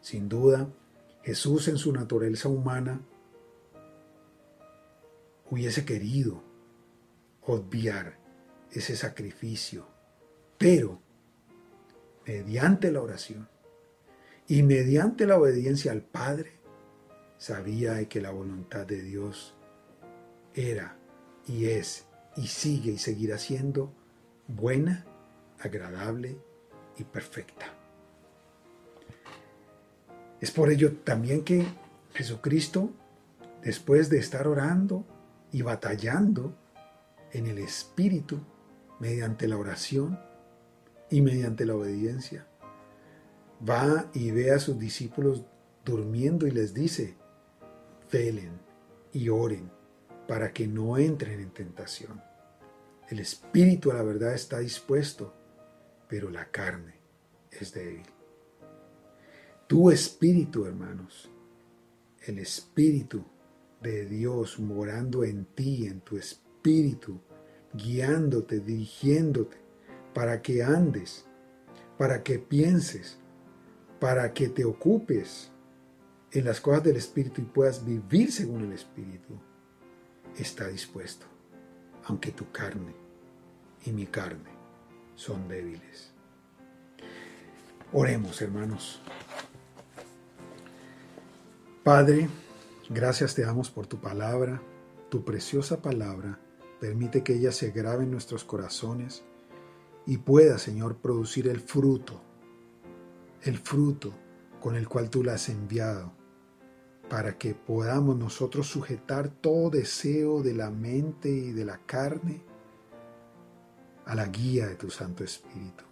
Sin 0.00 0.28
duda, 0.28 0.68
Jesús 1.28 1.68
en 1.68 1.76
su 1.76 1.92
naturaleza 1.92 2.48
humana 2.48 3.02
hubiese 5.50 5.84
querido 5.84 6.42
obviar 7.42 8.18
ese 8.70 8.96
sacrificio, 8.96 9.86
pero 10.56 11.02
mediante 12.26 12.90
la 12.90 13.02
oración 13.02 13.46
y 14.46 14.62
mediante 14.62 15.26
la 15.26 15.36
obediencia 15.36 15.92
al 15.92 16.00
Padre, 16.00 16.60
sabía 17.36 18.08
que 18.08 18.22
la 18.22 18.30
voluntad 18.30 18.86
de 18.86 19.02
Dios 19.02 19.54
era 20.54 20.96
y 21.46 21.66
es 21.66 22.06
y 22.36 22.46
sigue 22.46 22.92
y 22.92 22.98
seguirá 22.98 23.36
siendo 23.36 23.92
buena, 24.46 25.04
agradable 25.58 26.38
y 26.96 27.04
perfecta. 27.04 27.77
Es 30.40 30.50
por 30.50 30.70
ello 30.70 30.96
también 30.98 31.44
que 31.44 31.66
Jesucristo, 32.14 32.90
después 33.62 34.08
de 34.08 34.18
estar 34.18 34.46
orando 34.46 35.04
y 35.52 35.62
batallando 35.62 36.54
en 37.32 37.46
el 37.46 37.58
Espíritu, 37.58 38.40
mediante 39.00 39.48
la 39.48 39.56
oración 39.56 40.18
y 41.10 41.20
mediante 41.20 41.64
la 41.64 41.74
obediencia, 41.74 42.46
va 43.68 44.10
y 44.14 44.30
ve 44.30 44.52
a 44.52 44.58
sus 44.58 44.78
discípulos 44.78 45.44
durmiendo 45.84 46.46
y 46.46 46.50
les 46.50 46.74
dice, 46.74 47.16
velen 48.12 48.60
y 49.12 49.28
oren 49.28 49.70
para 50.26 50.52
que 50.52 50.66
no 50.66 50.98
entren 50.98 51.40
en 51.40 51.50
tentación. 51.50 52.22
El 53.08 53.20
espíritu 53.20 53.90
a 53.90 53.94
la 53.94 54.02
verdad 54.02 54.34
está 54.34 54.58
dispuesto, 54.58 55.34
pero 56.08 56.30
la 56.30 56.50
carne 56.50 56.94
es 57.50 57.72
débil. 57.72 58.17
Tu 59.68 59.90
espíritu, 59.90 60.64
hermanos, 60.64 61.30
el 62.22 62.38
espíritu 62.38 63.22
de 63.82 64.06
Dios 64.06 64.58
morando 64.58 65.24
en 65.24 65.44
ti, 65.44 65.86
en 65.86 66.00
tu 66.00 66.16
espíritu, 66.16 67.20
guiándote, 67.74 68.60
dirigiéndote, 68.60 69.58
para 70.14 70.40
que 70.40 70.62
andes, 70.62 71.26
para 71.98 72.22
que 72.22 72.38
pienses, 72.38 73.18
para 74.00 74.32
que 74.32 74.48
te 74.48 74.64
ocupes 74.64 75.50
en 76.32 76.46
las 76.46 76.62
cosas 76.62 76.84
del 76.84 76.96
Espíritu 76.96 77.42
y 77.42 77.44
puedas 77.44 77.84
vivir 77.84 78.32
según 78.32 78.64
el 78.64 78.72
Espíritu, 78.72 79.38
está 80.34 80.68
dispuesto, 80.68 81.26
aunque 82.04 82.32
tu 82.32 82.50
carne 82.50 82.94
y 83.84 83.92
mi 83.92 84.06
carne 84.06 84.50
son 85.14 85.46
débiles. 85.46 86.14
Oremos, 87.92 88.40
hermanos. 88.42 89.00
Padre, 91.88 92.28
gracias 92.90 93.34
te 93.34 93.40
damos 93.40 93.70
por 93.70 93.86
tu 93.86 93.98
palabra, 93.98 94.60
tu 95.08 95.24
preciosa 95.24 95.80
palabra. 95.80 96.38
Permite 96.78 97.24
que 97.24 97.32
ella 97.32 97.50
se 97.50 97.70
grabe 97.70 98.04
en 98.04 98.10
nuestros 98.10 98.44
corazones 98.44 99.24
y 100.04 100.18
pueda, 100.18 100.58
Señor, 100.58 100.98
producir 100.98 101.48
el 101.48 101.60
fruto, 101.60 102.20
el 103.40 103.56
fruto 103.56 104.12
con 104.60 104.76
el 104.76 104.86
cual 104.86 105.08
tú 105.08 105.24
la 105.24 105.32
has 105.32 105.48
enviado, 105.48 106.12
para 107.08 107.38
que 107.38 107.54
podamos 107.54 108.18
nosotros 108.18 108.66
sujetar 108.66 109.30
todo 109.30 109.70
deseo 109.70 110.42
de 110.42 110.52
la 110.52 110.68
mente 110.68 111.30
y 111.30 111.52
de 111.52 111.64
la 111.64 111.78
carne 111.86 112.42
a 114.04 114.14
la 114.14 114.26
guía 114.26 114.66
de 114.66 114.76
tu 114.76 114.90
Santo 114.90 115.24
Espíritu, 115.24 115.84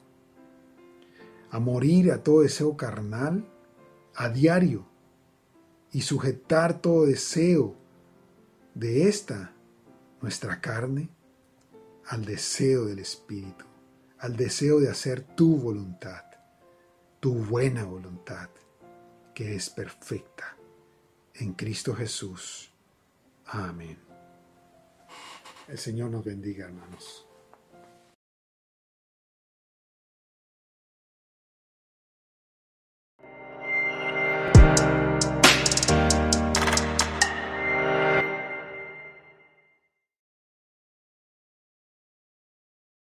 a 1.51 1.59
morir 1.59 2.13
a 2.13 2.23
todo 2.23 2.43
deseo 2.43 2.77
carnal 2.77 3.49
a 4.15 4.29
diario 4.29 4.95
y 5.97 6.03
sujetar 6.03 6.83
todo 6.83 7.07
deseo 7.07 7.75
de 8.75 9.09
esta, 9.09 9.55
nuestra 10.21 10.61
carne, 10.61 11.09
al 12.05 12.27
deseo 12.27 12.85
del 12.85 12.99
Espíritu, 12.99 13.65
al 14.19 14.37
deseo 14.37 14.79
de 14.79 14.91
hacer 14.91 15.23
tu 15.23 15.57
voluntad, 15.57 16.23
tu 17.19 17.33
buena 17.33 17.85
voluntad, 17.85 18.51
que 19.35 19.55
es 19.55 19.71
perfecta 19.71 20.59
en 21.33 21.55
Cristo 21.55 21.95
Jesús. 21.95 22.71
Amén. 23.47 23.99
El 25.67 25.79
Señor 25.79 26.11
nos 26.11 26.27
bendiga, 26.27 26.67
hermanos. 26.67 27.26